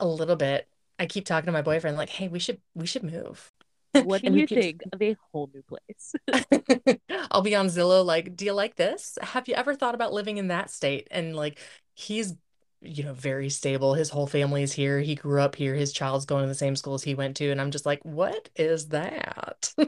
A 0.00 0.06
little 0.06 0.36
bit. 0.36 0.68
I 0.98 1.06
keep 1.06 1.24
talking 1.24 1.46
to 1.46 1.52
my 1.52 1.62
boyfriend 1.62 1.96
like, 1.96 2.08
"Hey, 2.10 2.28
we 2.28 2.38
should 2.38 2.60
we 2.74 2.86
should 2.86 3.02
move." 3.02 3.52
What 4.04 4.22
do 4.22 4.32
you 4.32 4.46
could- 4.46 4.58
think 4.60 4.82
of 4.92 5.00
a 5.00 5.16
whole 5.32 5.50
new 5.54 5.62
place? 5.62 6.14
I'll 7.30 7.42
be 7.42 7.54
on 7.56 7.66
Zillow 7.68 8.04
like, 8.04 8.36
do 8.36 8.44
you 8.44 8.52
like 8.52 8.76
this? 8.76 9.18
Have 9.22 9.48
you 9.48 9.54
ever 9.54 9.74
thought 9.74 9.94
about 9.94 10.12
living 10.12 10.36
in 10.36 10.48
that 10.48 10.70
state? 10.70 11.08
And 11.10 11.34
like 11.34 11.58
he's 11.94 12.34
you 12.80 13.04
know 13.04 13.14
very 13.14 13.48
stable. 13.50 13.94
His 13.94 14.10
whole 14.10 14.26
family 14.26 14.62
is 14.62 14.72
here. 14.72 15.00
He 15.00 15.14
grew 15.14 15.40
up 15.40 15.54
here. 15.56 15.74
His 15.74 15.92
child's 15.92 16.26
going 16.26 16.42
to 16.44 16.48
the 16.48 16.54
same 16.54 16.76
schools 16.76 17.02
he 17.02 17.14
went 17.14 17.36
to. 17.38 17.50
And 17.50 17.60
I'm 17.60 17.70
just 17.70 17.86
like, 17.86 18.04
what 18.04 18.48
is 18.56 18.88
that? 18.88 19.72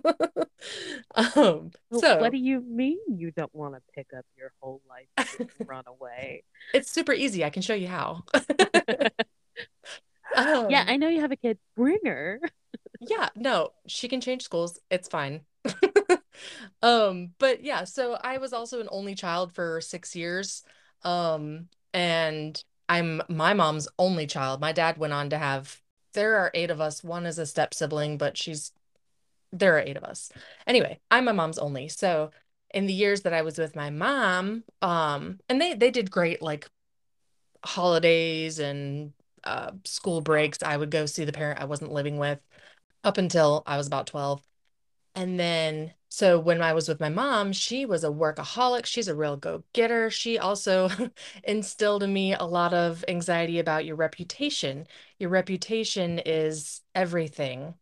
Um, 1.14 1.72
Well, 1.90 2.00
so 2.00 2.16
what 2.16 2.32
do 2.32 2.38
you 2.38 2.60
mean 2.60 2.98
you 3.08 3.30
don't 3.30 3.54
want 3.54 3.74
to 3.74 3.82
pick 3.94 4.08
up 4.16 4.24
your 4.36 4.52
whole 4.60 4.82
life 4.88 5.08
and 5.38 5.48
run 5.66 5.84
away? 5.86 6.44
it's 6.72 6.90
super 6.90 7.12
easy. 7.12 7.44
I 7.44 7.50
can 7.50 7.62
show 7.62 7.74
you 7.74 7.88
how. 7.88 8.24
Oh 10.34 10.66
yeah, 10.68 10.84
Um, 10.84 10.86
I 10.86 10.96
know 10.96 11.08
you 11.08 11.20
have 11.20 11.32
a 11.32 11.36
kid. 11.36 11.58
Bring 11.76 11.98
her. 12.04 12.40
Yeah, 13.00 13.28
no, 13.36 13.72
she 13.86 14.08
can 14.08 14.20
change 14.20 14.42
schools. 14.42 14.78
It's 14.90 15.08
fine. 15.08 15.44
Um, 16.82 17.30
but 17.38 17.62
yeah, 17.62 17.84
so 17.84 18.14
I 18.22 18.38
was 18.38 18.52
also 18.52 18.80
an 18.80 18.88
only 18.90 19.14
child 19.14 19.52
for 19.54 19.80
six 19.80 20.14
years. 20.14 20.62
Um, 21.02 21.68
and 21.92 22.62
I'm 22.88 23.22
my 23.28 23.54
mom's 23.54 23.88
only 23.98 24.26
child. 24.26 24.60
My 24.60 24.72
dad 24.72 24.98
went 24.98 25.12
on 25.12 25.30
to 25.30 25.38
have, 25.38 25.80
there 26.14 26.36
are 26.36 26.50
eight 26.54 26.70
of 26.70 26.80
us. 26.80 27.04
One 27.04 27.26
is 27.26 27.38
a 27.38 27.46
step 27.46 27.74
sibling, 27.74 28.18
but 28.18 28.36
she's, 28.36 28.72
there 29.52 29.76
are 29.76 29.80
eight 29.80 29.96
of 29.96 30.04
us. 30.04 30.30
Anyway, 30.66 31.00
I'm 31.10 31.24
my 31.24 31.32
mom's 31.32 31.58
only. 31.58 31.88
So 31.88 32.30
in 32.72 32.86
the 32.86 32.92
years 32.92 33.22
that 33.22 33.32
I 33.32 33.42
was 33.42 33.58
with 33.58 33.76
my 33.76 33.90
mom, 33.90 34.64
um, 34.82 35.40
and 35.48 35.60
they 35.60 35.74
they 35.74 35.90
did 35.90 36.10
great, 36.10 36.42
like 36.42 36.68
holidays 37.64 38.58
and 38.58 39.12
uh 39.44 39.72
school 39.84 40.20
breaks. 40.20 40.58
I 40.62 40.76
would 40.76 40.90
go 40.90 41.06
see 41.06 41.24
the 41.24 41.32
parent 41.32 41.60
I 41.60 41.64
wasn't 41.64 41.92
living 41.92 42.18
with 42.18 42.40
up 43.04 43.18
until 43.18 43.62
I 43.66 43.76
was 43.76 43.86
about 43.86 44.06
12. 44.06 44.42
And 45.14 45.38
then, 45.38 45.92
so 46.08 46.38
when 46.38 46.62
I 46.62 46.72
was 46.72 46.88
with 46.88 47.00
my 47.00 47.10
mom, 47.10 47.52
she 47.52 47.84
was 47.84 48.02
a 48.02 48.08
workaholic. 48.08 48.86
She's 48.86 49.08
a 49.08 49.14
real 49.14 49.36
go-getter. 49.36 50.10
She 50.10 50.38
also 50.38 50.90
instilled 51.44 52.02
in 52.02 52.12
me 52.12 52.34
a 52.34 52.44
lot 52.44 52.72
of 52.72 53.04
anxiety 53.08 53.58
about 53.58 53.84
your 53.84 53.96
reputation. 53.96 54.86
Your 55.18 55.30
reputation 55.30 56.18
is 56.24 56.80
everything. 56.94 57.74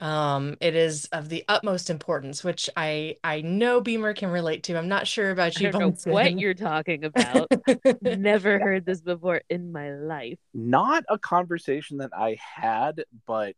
Um, 0.00 0.56
it 0.62 0.74
is 0.74 1.06
of 1.12 1.28
the 1.28 1.44
utmost 1.46 1.90
importance, 1.90 2.42
which 2.42 2.70
I 2.74 3.16
I 3.22 3.42
know 3.42 3.82
Beamer 3.82 4.14
can 4.14 4.30
relate 4.30 4.62
to. 4.64 4.76
I'm 4.76 4.88
not 4.88 5.06
sure 5.06 5.30
about 5.30 5.58
I 5.58 5.64
you, 5.64 5.70
don't 5.70 6.06
know 6.06 6.12
what 6.12 6.38
you're 6.38 6.54
talking 6.54 7.04
about. 7.04 7.52
Never 8.02 8.58
heard 8.58 8.86
this 8.86 9.02
before 9.02 9.42
in 9.50 9.72
my 9.72 9.92
life. 9.92 10.38
Not 10.54 11.04
a 11.10 11.18
conversation 11.18 11.98
that 11.98 12.12
I 12.16 12.38
had, 12.40 13.04
but 13.26 13.54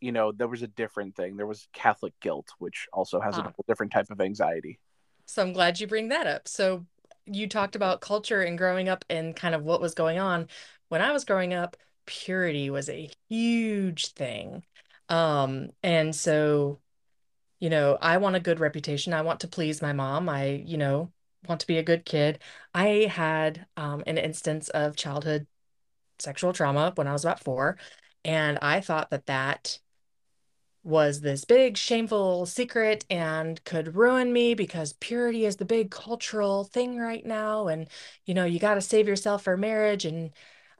you 0.00 0.12
know, 0.12 0.32
there 0.32 0.48
was 0.48 0.62
a 0.62 0.66
different 0.68 1.16
thing. 1.16 1.36
There 1.36 1.46
was 1.46 1.68
Catholic 1.72 2.14
guilt, 2.20 2.48
which 2.58 2.88
also 2.92 3.20
has 3.20 3.38
a 3.38 3.42
Ah. 3.42 3.44
whole 3.44 3.64
different 3.68 3.92
type 3.92 4.10
of 4.10 4.20
anxiety. 4.20 4.78
So 5.26 5.42
I'm 5.42 5.52
glad 5.52 5.80
you 5.80 5.86
bring 5.86 6.08
that 6.08 6.26
up. 6.26 6.48
So 6.48 6.86
you 7.26 7.48
talked 7.48 7.76
about 7.76 8.00
culture 8.00 8.42
and 8.42 8.58
growing 8.58 8.88
up 8.88 9.04
and 9.08 9.34
kind 9.36 9.54
of 9.54 9.62
what 9.62 9.80
was 9.80 9.94
going 9.94 10.18
on. 10.18 10.48
When 10.88 11.00
I 11.02 11.12
was 11.12 11.24
growing 11.24 11.54
up, 11.54 11.76
purity 12.06 12.70
was 12.70 12.88
a 12.88 13.10
huge 13.28 14.08
thing. 14.14 14.64
Um, 15.08 15.70
and 15.82 16.14
so, 16.14 16.80
you 17.60 17.70
know, 17.70 17.98
I 18.00 18.18
want 18.18 18.36
a 18.36 18.40
good 18.40 18.60
reputation. 18.60 19.12
I 19.14 19.22
want 19.22 19.40
to 19.40 19.48
please 19.48 19.82
my 19.82 19.92
mom. 19.92 20.28
I, 20.28 20.46
you 20.66 20.78
know, 20.78 21.12
want 21.48 21.60
to 21.62 21.68
be 21.68 21.78
a 21.78 21.82
good 21.84 22.04
kid. 22.04 22.40
I 22.74 23.08
had 23.12 23.66
um, 23.76 24.02
an 24.06 24.18
instance 24.18 24.68
of 24.70 24.96
childhood 24.96 25.46
sexual 26.18 26.52
trauma 26.52 26.92
when 26.96 27.06
I 27.06 27.12
was 27.12 27.24
about 27.24 27.40
four, 27.42 27.78
and 28.24 28.58
I 28.62 28.80
thought 28.80 29.10
that 29.10 29.26
that 29.26 29.78
was 30.82 31.20
this 31.20 31.44
big 31.44 31.76
shameful 31.76 32.46
secret 32.46 33.04
and 33.10 33.62
could 33.64 33.94
ruin 33.96 34.32
me 34.32 34.54
because 34.54 34.94
purity 34.94 35.44
is 35.44 35.56
the 35.56 35.64
big 35.64 35.90
cultural 35.90 36.64
thing 36.64 36.98
right 36.98 37.24
now. 37.26 37.68
And 37.68 37.88
you 38.24 38.34
know 38.34 38.44
you 38.44 38.58
got 38.58 38.74
to 38.74 38.80
save 38.80 39.06
yourself 39.08 39.42
for 39.44 39.56
marriage. 39.56 40.04
And 40.06 40.30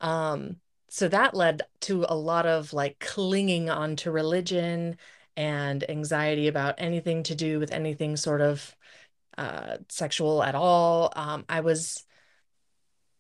um 0.00 0.56
so 0.88 1.08
that 1.08 1.34
led 1.34 1.62
to 1.80 2.04
a 2.08 2.16
lot 2.16 2.46
of 2.46 2.72
like 2.72 2.98
clinging 2.98 3.70
on 3.70 3.96
to 3.96 4.10
religion 4.10 4.96
and 5.36 5.88
anxiety 5.88 6.48
about 6.48 6.74
anything 6.78 7.22
to 7.24 7.34
do 7.34 7.58
with 7.60 7.70
anything 7.72 8.16
sort 8.16 8.40
of 8.40 8.74
uh 9.38 9.78
sexual 9.88 10.42
at 10.42 10.54
all. 10.54 11.12
Um 11.16 11.44
I 11.48 11.60
was 11.60 12.04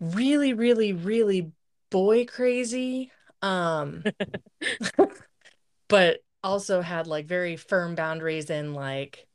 really 0.00 0.52
really 0.54 0.92
really 0.92 1.52
boy 1.90 2.24
crazy. 2.24 3.10
Um 3.42 4.02
but 5.88 6.20
also 6.42 6.80
had 6.80 7.06
like 7.06 7.26
very 7.26 7.56
firm 7.56 7.94
boundaries 7.94 8.50
in 8.50 8.74
like 8.74 9.26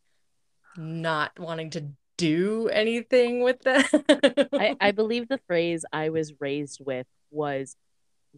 not 0.78 1.38
wanting 1.40 1.70
to 1.72 1.86
do 2.18 2.70
anything 2.70 3.42
with 3.44 3.62
that. 3.64 4.50
I, 4.54 4.76
I 4.80 4.92
believe 4.92 5.28
the 5.28 5.40
phrase 5.48 5.86
I 5.92 6.10
was 6.10 6.34
raised 6.40 6.80
with 6.84 7.08
was 7.32 7.76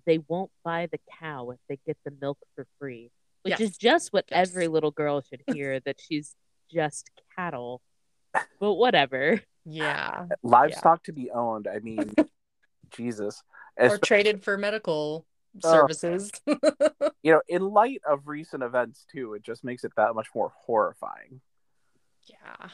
they 0.05 0.19
won't 0.27 0.51
buy 0.63 0.87
the 0.91 0.99
cow 1.19 1.51
if 1.51 1.59
they 1.69 1.79
get 1.85 1.97
the 2.05 2.11
milk 2.21 2.37
for 2.55 2.65
free, 2.79 3.11
which 3.43 3.59
is 3.59 3.77
just 3.77 4.13
what 4.13 4.25
Yes. 4.29 4.49
every 4.49 4.67
little 4.67 4.91
girl 4.91 5.21
should 5.21 5.41
hear 5.53 5.79
that 5.81 5.97
she's 5.99 6.35
just 6.71 7.09
cattle. 7.35 7.81
But 8.59 8.73
whatever. 8.73 9.41
yeah. 9.65 10.25
Livestock 10.43 11.03
to 11.03 11.13
be 11.13 11.31
owned. 11.31 11.67
I 11.67 11.79
mean, 11.79 12.13
Jesus. 12.91 13.41
Or 13.79 13.97
traded 13.97 14.43
for 14.43 14.57
medical 14.57 15.25
Services. 15.61 16.31
you 16.47 17.31
know, 17.31 17.41
in 17.47 17.61
light 17.61 18.01
of 18.07 18.27
recent 18.27 18.63
events 18.63 19.05
too, 19.11 19.33
it 19.33 19.43
just 19.43 19.63
makes 19.63 19.83
it 19.83 19.91
that 19.97 20.15
much 20.15 20.27
more 20.35 20.51
horrifying. 20.65 21.41
yeah. 22.25 22.69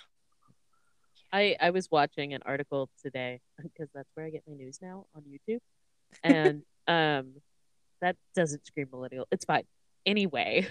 I, 1.31 1.55
I 1.59 1.71
was 1.71 1.89
watching 1.89 2.33
an 2.33 2.41
article 2.45 2.89
today 3.01 3.41
because 3.61 3.89
that's 3.93 4.09
where 4.13 4.25
I 4.25 4.29
get 4.29 4.43
my 4.47 4.53
news 4.53 4.79
now 4.81 5.05
on 5.15 5.23
YouTube. 5.23 5.59
And 6.23 6.63
um 6.87 7.35
that 8.01 8.17
doesn't 8.35 8.65
scream 8.65 8.89
millennial. 8.91 9.27
It's 9.31 9.45
fine. 9.45 9.63
Anyway, 10.05 10.67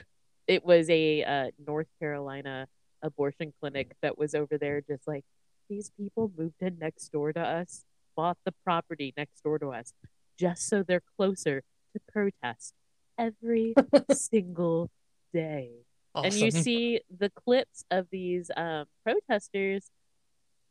it 0.46 0.64
was 0.64 0.90
a 0.90 1.24
uh, 1.24 1.50
North 1.66 1.86
Carolina 1.98 2.68
abortion 3.00 3.54
clinic 3.58 3.96
that 4.02 4.18
was 4.18 4.34
over 4.34 4.58
there 4.58 4.82
just 4.82 5.08
like 5.08 5.24
these 5.70 5.90
people 5.98 6.30
moved 6.36 6.60
in 6.60 6.78
next 6.78 7.08
door 7.08 7.32
to 7.32 7.40
us, 7.40 7.84
bought 8.14 8.36
the 8.44 8.52
property 8.64 9.14
next 9.16 9.42
door 9.42 9.58
to 9.58 9.70
us 9.70 9.94
just 10.38 10.68
so 10.68 10.82
they're 10.82 11.02
closer 11.16 11.62
to 11.92 12.00
protest 12.12 12.74
every 13.18 13.74
single 14.12 14.90
day. 15.32 15.70
And 16.14 16.34
you 16.34 16.50
see 16.50 17.00
the 17.18 17.30
clips 17.30 17.84
of 17.90 18.06
these 18.10 18.50
um, 18.56 18.84
protesters 19.02 19.90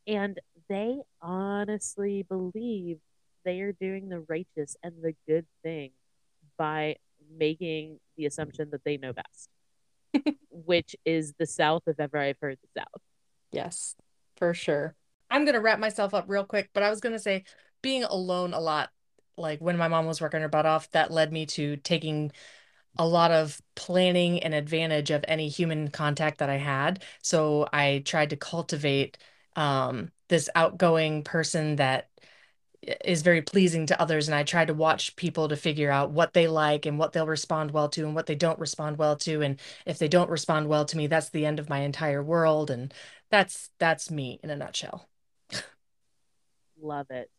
and 0.08 0.40
they 0.70 0.98
honestly 1.22 2.24
believe 2.24 2.98
they 3.44 3.62
are 3.62 3.72
doing 3.72 4.10
the 4.10 4.20
righteous 4.28 4.76
and 4.84 4.94
the 5.02 5.16
good 5.28 5.46
thing 5.64 5.92
by 6.58 6.96
making 7.38 8.00
the 8.18 8.26
assumption 8.26 8.70
that 8.72 8.84
they 8.84 8.98
know 8.98 9.14
best 9.14 9.50
which 10.50 10.96
is 11.06 11.34
the 11.40 11.46
south 11.46 11.84
if 11.88 12.00
ever 12.00 12.18
i've 12.18 12.38
heard 12.42 12.58
the 12.62 12.82
south. 12.82 13.02
Yes, 13.52 13.96
for 14.38 14.54
sure. 14.54 14.96
I'm 15.30 15.46
gonna 15.46 15.62
wrap 15.62 15.80
myself 15.80 16.14
up 16.14 16.26
real 16.28 16.46
quick, 16.46 16.70
but 16.74 16.84
I 16.84 16.90
was 16.90 17.00
gonna 17.00 17.20
say 17.20 17.44
being 17.82 18.04
alone 18.04 18.54
a 18.54 18.60
lot, 18.60 18.90
like 19.38 19.60
when 19.60 19.78
my 19.78 19.88
mom 19.88 20.06
was 20.06 20.22
working 20.22 20.41
her 20.41 20.50
butt 20.50 20.65
off, 20.65 20.89
that 20.91 21.12
led 21.12 21.32
me 21.32 21.46
to 21.48 21.78
taking 21.78 22.32
a 22.98 23.08
lot 23.08 23.32
of 23.32 23.62
planning 23.76 24.44
and 24.44 24.54
advantage 24.54 25.12
of 25.12 25.24
any 25.28 25.48
human 25.48 25.89
contact 25.89 26.39
that 26.39 26.50
I 26.50 26.58
had. 26.58 27.04
So 27.22 27.67
I 27.72 28.04
tried 28.06 28.32
to 28.32 28.38
cultivate 28.38 29.17
um, 29.56 30.12
this 30.28 30.50
outgoing 30.56 31.24
person 31.24 31.78
that 31.78 32.10
is 33.06 33.22
very 33.22 33.41
pleasing 33.44 33.86
to 33.86 34.02
others, 34.02 34.28
and 34.28 34.36
I 34.36 34.44
tried 34.44 34.67
to 34.67 34.74
watch 34.74 35.15
people 35.15 35.48
to 35.50 35.56
figure 35.56 35.91
out 35.91 36.12
what 36.12 36.34
they 36.34 36.48
like 36.48 36.86
and 36.86 36.98
what 36.98 37.13
they'll 37.13 37.28
respond 37.28 37.72
well 37.72 37.89
to 37.89 38.06
and 38.06 38.15
what 38.15 38.26
they 38.26 38.36
don't 38.36 38.60
respond 38.60 38.98
well 38.98 39.15
to. 39.17 39.41
And 39.41 39.60
if 39.86 40.00
they 40.00 40.08
don't 40.08 40.30
respond 40.30 40.67
well 40.67 40.86
to 40.86 40.98
me, 40.98 41.08
that's 41.08 41.30
the 41.30 41.46
end 41.46 41.60
of 41.60 41.70
my 41.70 41.80
entire 41.80 42.24
world. 42.24 42.72
And 42.72 42.94
that's 43.30 43.70
that's 43.80 44.10
me 44.10 44.39
in 44.44 44.50
a 44.50 44.56
nutshell. 44.56 45.08
love 46.82 47.12
it 47.12 47.30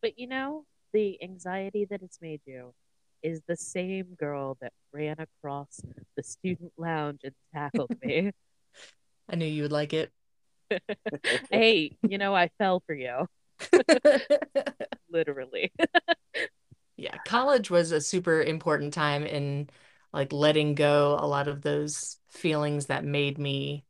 but 0.00 0.18
you 0.18 0.26
know 0.26 0.64
the 0.92 1.22
anxiety 1.22 1.86
that 1.90 2.02
it's 2.02 2.20
made 2.20 2.40
you 2.46 2.72
is 3.22 3.40
the 3.46 3.56
same 3.56 4.14
girl 4.18 4.56
that 4.60 4.72
ran 4.92 5.16
across 5.18 5.80
the 6.16 6.22
student 6.22 6.72
lounge 6.76 7.20
and 7.24 7.34
tackled 7.54 7.90
me 8.02 8.32
I 9.28 9.36
knew 9.36 9.46
you 9.46 9.62
would 9.62 9.72
like 9.72 9.92
it. 9.92 10.12
hey 11.50 11.96
you 12.02 12.18
know 12.18 12.34
i 12.34 12.48
fell 12.58 12.82
for 12.86 12.94
you 12.94 13.26
literally 15.10 15.72
Yeah, 16.96 17.16
college 17.24 17.70
was 17.70 17.90
a 17.92 18.00
super 18.00 18.42
important 18.42 18.92
time 18.94 19.24
in 19.24 19.70
like 20.12 20.32
letting 20.32 20.74
go 20.74 21.16
a 21.18 21.26
lot 21.26 21.48
of 21.48 21.62
those 21.62 22.18
feelings 22.28 22.86
that 22.86 23.04
made 23.04 23.38
me 23.38 23.84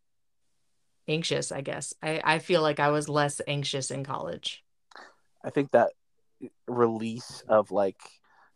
anxious, 1.09 1.53
I 1.53 1.61
guess. 1.61 1.95
I, 2.03 2.21
I 2.25 2.39
feel 2.39 2.63
like 2.63 2.81
I 2.81 2.89
was 2.91 3.09
less 3.09 3.41
anxious 3.47 3.91
in 3.91 4.05
college. 4.05 4.65
I 5.45 5.51
think 5.51 5.73
that 5.73 5.93
release 6.67 7.43
of 7.49 7.71
like 7.71 8.01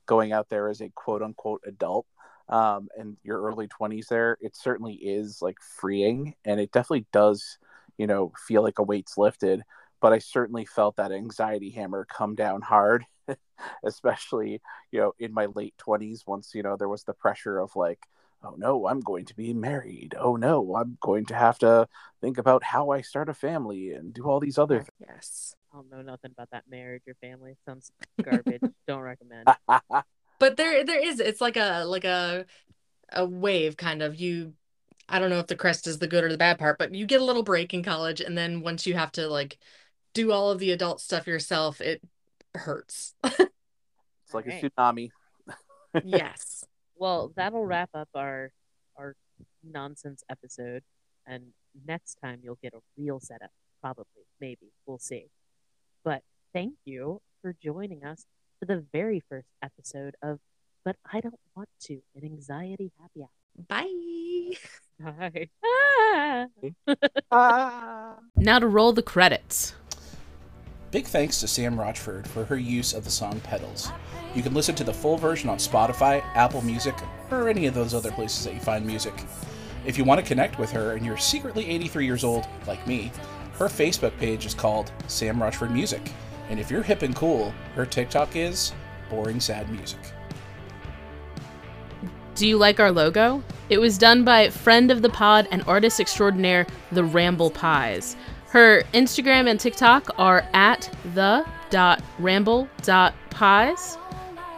going 0.06 0.32
out 0.32 0.48
there 0.48 0.68
as 0.68 0.80
a 0.80 0.90
quote 0.90 1.22
unquote 1.22 1.62
adult 1.66 2.06
um, 2.48 2.88
and 2.96 3.16
your 3.24 3.42
early 3.42 3.68
20s 3.68 4.08
there, 4.08 4.38
it 4.40 4.56
certainly 4.56 4.94
is 4.94 5.42
like 5.42 5.58
freeing 5.60 6.34
and 6.44 6.60
it 6.60 6.70
definitely 6.70 7.06
does, 7.12 7.58
you 7.98 8.06
know, 8.06 8.32
feel 8.46 8.62
like 8.62 8.78
a 8.78 8.84
weight's 8.84 9.18
lifted. 9.18 9.62
But 10.00 10.12
I 10.12 10.18
certainly 10.18 10.64
felt 10.64 10.96
that 10.96 11.10
anxiety 11.10 11.70
hammer 11.70 12.04
come 12.04 12.34
down 12.34 12.62
hard, 12.62 13.04
especially, 13.84 14.60
you 14.92 15.00
know, 15.00 15.12
in 15.18 15.32
my 15.32 15.46
late 15.46 15.74
20s 15.78 16.26
once, 16.26 16.52
you 16.54 16.62
know, 16.62 16.76
there 16.76 16.88
was 16.88 17.04
the 17.04 17.14
pressure 17.14 17.58
of 17.58 17.74
like, 17.74 18.06
oh 18.44 18.54
no, 18.56 18.86
I'm 18.86 19.00
going 19.00 19.24
to 19.24 19.34
be 19.34 19.52
married. 19.52 20.14
Oh 20.18 20.36
no, 20.36 20.76
I'm 20.76 20.98
going 21.00 21.26
to 21.26 21.34
have 21.34 21.58
to 21.60 21.88
think 22.20 22.38
about 22.38 22.62
how 22.62 22.90
I 22.90 23.00
start 23.00 23.28
a 23.28 23.34
family 23.34 23.90
and 23.92 24.12
do 24.14 24.24
all 24.24 24.38
these 24.38 24.58
other 24.58 24.80
things. 24.80 24.90
Yes. 25.00 25.54
I 25.76 25.80
don't 25.80 25.90
know 25.90 26.10
nothing 26.10 26.30
about 26.32 26.48
that 26.52 26.64
marriage 26.70 27.02
or 27.06 27.14
family. 27.20 27.56
Sounds 27.66 27.90
garbage. 28.22 28.62
don't 28.88 29.00
recommend. 29.00 29.48
But 30.38 30.58
there 30.58 30.84
there 30.84 31.02
is 31.02 31.18
it's 31.18 31.40
like 31.40 31.56
a 31.56 31.84
like 31.86 32.04
a 32.04 32.44
a 33.10 33.24
wave 33.24 33.78
kind 33.78 34.02
of. 34.02 34.16
You 34.16 34.52
I 35.08 35.18
don't 35.18 35.30
know 35.30 35.38
if 35.38 35.46
the 35.46 35.56
crest 35.56 35.86
is 35.86 35.98
the 35.98 36.06
good 36.06 36.24
or 36.24 36.28
the 36.30 36.36
bad 36.36 36.58
part, 36.58 36.78
but 36.78 36.94
you 36.94 37.06
get 37.06 37.22
a 37.22 37.24
little 37.24 37.42
break 37.42 37.72
in 37.72 37.82
college 37.82 38.20
and 38.20 38.36
then 38.36 38.60
once 38.60 38.86
you 38.86 38.92
have 38.92 39.10
to 39.12 39.28
like 39.28 39.56
do 40.12 40.32
all 40.32 40.50
of 40.50 40.58
the 40.58 40.72
adult 40.72 41.00
stuff 41.00 41.26
yourself, 41.26 41.80
it 41.80 42.02
hurts. 42.54 43.14
it's 43.24 43.38
like 44.34 44.44
Alright. 44.46 44.62
a 44.62 44.70
tsunami. 44.70 45.08
yes. 46.04 46.64
Well, 46.96 47.32
that'll 47.34 47.64
wrap 47.64 47.88
up 47.94 48.10
our 48.14 48.52
our 48.98 49.16
nonsense 49.64 50.22
episode, 50.28 50.82
and 51.26 51.44
next 51.86 52.18
time 52.22 52.40
you'll 52.42 52.58
get 52.62 52.74
a 52.74 52.80
real 52.98 53.20
setup. 53.20 53.52
Probably, 53.80 54.26
maybe 54.38 54.72
we'll 54.84 54.98
see. 54.98 55.30
But 56.06 56.22
thank 56.54 56.74
you 56.84 57.20
for 57.42 57.52
joining 57.60 58.04
us 58.04 58.26
for 58.60 58.66
the 58.66 58.84
very 58.92 59.20
first 59.28 59.48
episode 59.60 60.14
of 60.22 60.38
"But 60.84 60.94
I 61.12 61.20
Don't 61.20 61.34
Want 61.56 61.68
to," 61.80 62.00
an 62.14 62.22
anxiety 62.22 62.92
happy 63.00 63.26
Bye. 63.68 64.54
hour. 65.04 65.30
Bye. 65.32 65.48
Ah! 65.64 66.46
Ah. 67.32 68.18
Now 68.36 68.60
to 68.60 68.68
roll 68.68 68.92
the 68.92 69.02
credits. 69.02 69.74
Big 70.92 71.06
thanks 71.06 71.40
to 71.40 71.48
Sam 71.48 71.78
Rochford 71.78 72.28
for 72.28 72.44
her 72.44 72.56
use 72.56 72.94
of 72.94 73.02
the 73.02 73.10
song 73.10 73.40
Petals. 73.40 73.90
You 74.32 74.44
can 74.44 74.54
listen 74.54 74.76
to 74.76 74.84
the 74.84 74.94
full 74.94 75.16
version 75.16 75.50
on 75.50 75.58
Spotify, 75.58 76.22
Apple 76.36 76.62
Music, 76.62 76.94
or 77.32 77.48
any 77.48 77.66
of 77.66 77.74
those 77.74 77.94
other 77.94 78.12
places 78.12 78.44
that 78.44 78.54
you 78.54 78.60
find 78.60 78.86
music. 78.86 79.14
If 79.84 79.98
you 79.98 80.04
want 80.04 80.20
to 80.20 80.26
connect 80.26 80.56
with 80.58 80.70
her 80.70 80.92
and 80.92 81.04
you're 81.04 81.16
secretly 81.16 81.68
83 81.68 82.06
years 82.06 82.22
old, 82.22 82.46
like 82.68 82.86
me, 82.86 83.10
her 83.58 83.66
Facebook 83.66 84.16
page 84.18 84.46
is 84.46 84.54
called 84.54 84.92
Sam 85.06 85.42
Rochford 85.42 85.70
Music. 85.70 86.10
And 86.50 86.60
if 86.60 86.70
you're 86.70 86.82
hip 86.82 87.00
and 87.02 87.16
cool, 87.16 87.54
her 87.74 87.86
TikTok 87.86 88.36
is 88.36 88.74
Boring 89.08 89.40
Sad 89.40 89.70
Music. 89.70 90.00
Do 92.34 92.46
you 92.46 92.58
like 92.58 92.78
our 92.80 92.92
logo? 92.92 93.42
It 93.70 93.78
was 93.78 93.96
done 93.96 94.24
by 94.24 94.50
friend 94.50 94.90
of 94.90 95.00
the 95.00 95.08
pod 95.08 95.48
and 95.50 95.64
artist 95.66 96.00
extraordinaire, 96.00 96.66
The 96.92 97.02
Ramble 97.02 97.50
Pies. 97.50 98.14
Her 98.48 98.82
Instagram 98.92 99.48
and 99.48 99.58
TikTok 99.58 100.10
are 100.18 100.46
at 100.52 100.94
the.ramble.pies. 101.14 103.98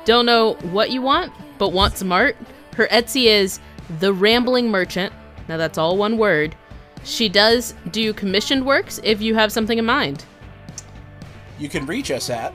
Don't 0.04 0.26
know 0.26 0.54
what 0.54 0.90
you 0.90 1.02
want, 1.02 1.32
but 1.58 1.72
want 1.72 1.96
some 1.96 2.10
art? 2.10 2.36
Her 2.74 2.88
Etsy 2.88 3.26
is 3.26 3.60
The 4.00 4.12
Rambling 4.12 4.68
Merchant. 4.70 5.12
Now 5.48 5.56
that's 5.56 5.78
all 5.78 5.96
one 5.96 6.18
word. 6.18 6.56
She 7.08 7.30
does 7.30 7.74
do 7.90 8.12
commissioned 8.12 8.66
works 8.66 9.00
if 9.02 9.22
you 9.22 9.34
have 9.34 9.50
something 9.50 9.78
in 9.78 9.86
mind. 9.86 10.26
You 11.58 11.70
can 11.70 11.86
reach 11.86 12.10
us 12.10 12.28
at 12.28 12.52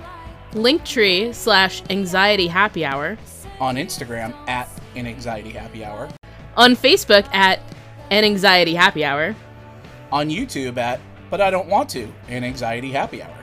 Linktree 0.51 1.33
slash 1.33 1.81
anxiety 1.89 2.47
happy 2.47 2.85
hour. 2.85 3.17
on 3.59 3.75
Instagram 3.77 4.31
at 4.47 4.69
an 4.95 5.07
anxiety 5.07 5.49
happy 5.49 5.83
hour, 5.83 6.07
On 6.55 6.75
Facebook 6.75 7.25
at 7.33 7.59
an 8.11 8.23
anxiety 8.23 8.75
happy 8.75 9.03
hour. 9.03 9.35
on 10.11 10.29
YouTube 10.29 10.77
at 10.77 10.99
but 11.31 11.41
I 11.41 11.49
don't 11.49 11.67
want 11.67 11.89
to 11.89 12.07
an 12.27 12.43
anxiety 12.43 12.91
happy 12.91 13.23
hour. 13.23 13.35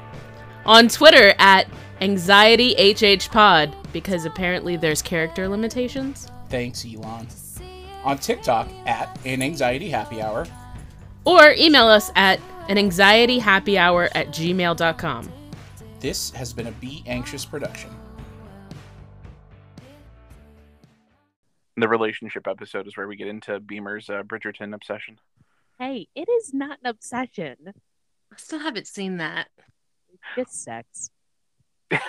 on 0.65 0.87
Twitter 0.87 1.35
at 1.41 1.67
anxiety 2.01 2.75
hh 2.95 3.29
pod 3.33 3.75
because 3.93 4.25
apparently 4.25 4.77
there's 4.77 5.03
character 5.03 5.49
limitations. 5.49 6.29
Thanks, 6.49 6.87
Elon. 6.87 7.27
On 8.05 8.17
TikTok 8.17 8.69
at 8.87 9.19
an 9.27 9.43
anxiety 9.43 9.91
happy 9.91 10.23
hour. 10.23 10.47
Or 11.25 11.53
email 11.53 11.87
us 11.87 12.11
at 12.17 12.41
an 12.69 12.79
anxiety 12.79 13.39
happy 13.39 13.77
hour 13.77 14.09
at 14.15 14.29
gmail.com. 14.29 15.33
This 16.01 16.31
has 16.31 16.53
been 16.53 16.67
a 16.67 16.73
Be 16.73 17.03
Anxious 17.07 17.45
production. 17.45 17.91
The 21.77 21.89
relationship 21.89 22.47
episode 22.47 22.87
is 22.87 22.97
where 22.97 23.09
we 23.09 23.17
get 23.17 23.29
into 23.29 23.59
Beamer's 23.61 24.11
uh, 24.11 24.23
Bridgerton 24.23 24.75
obsession. 24.75 25.19
Hey, 25.79 26.09
it 26.15 26.29
is 26.29 26.53
not 26.53 26.79
an 26.83 26.91
obsession. 26.91 27.57
I 28.33 28.37
still 28.37 28.59
haven't 28.59 28.87
seen 28.87 29.17
that. 29.17 29.49
It's 30.37 30.53
just 30.53 30.63
sex. 30.63 31.11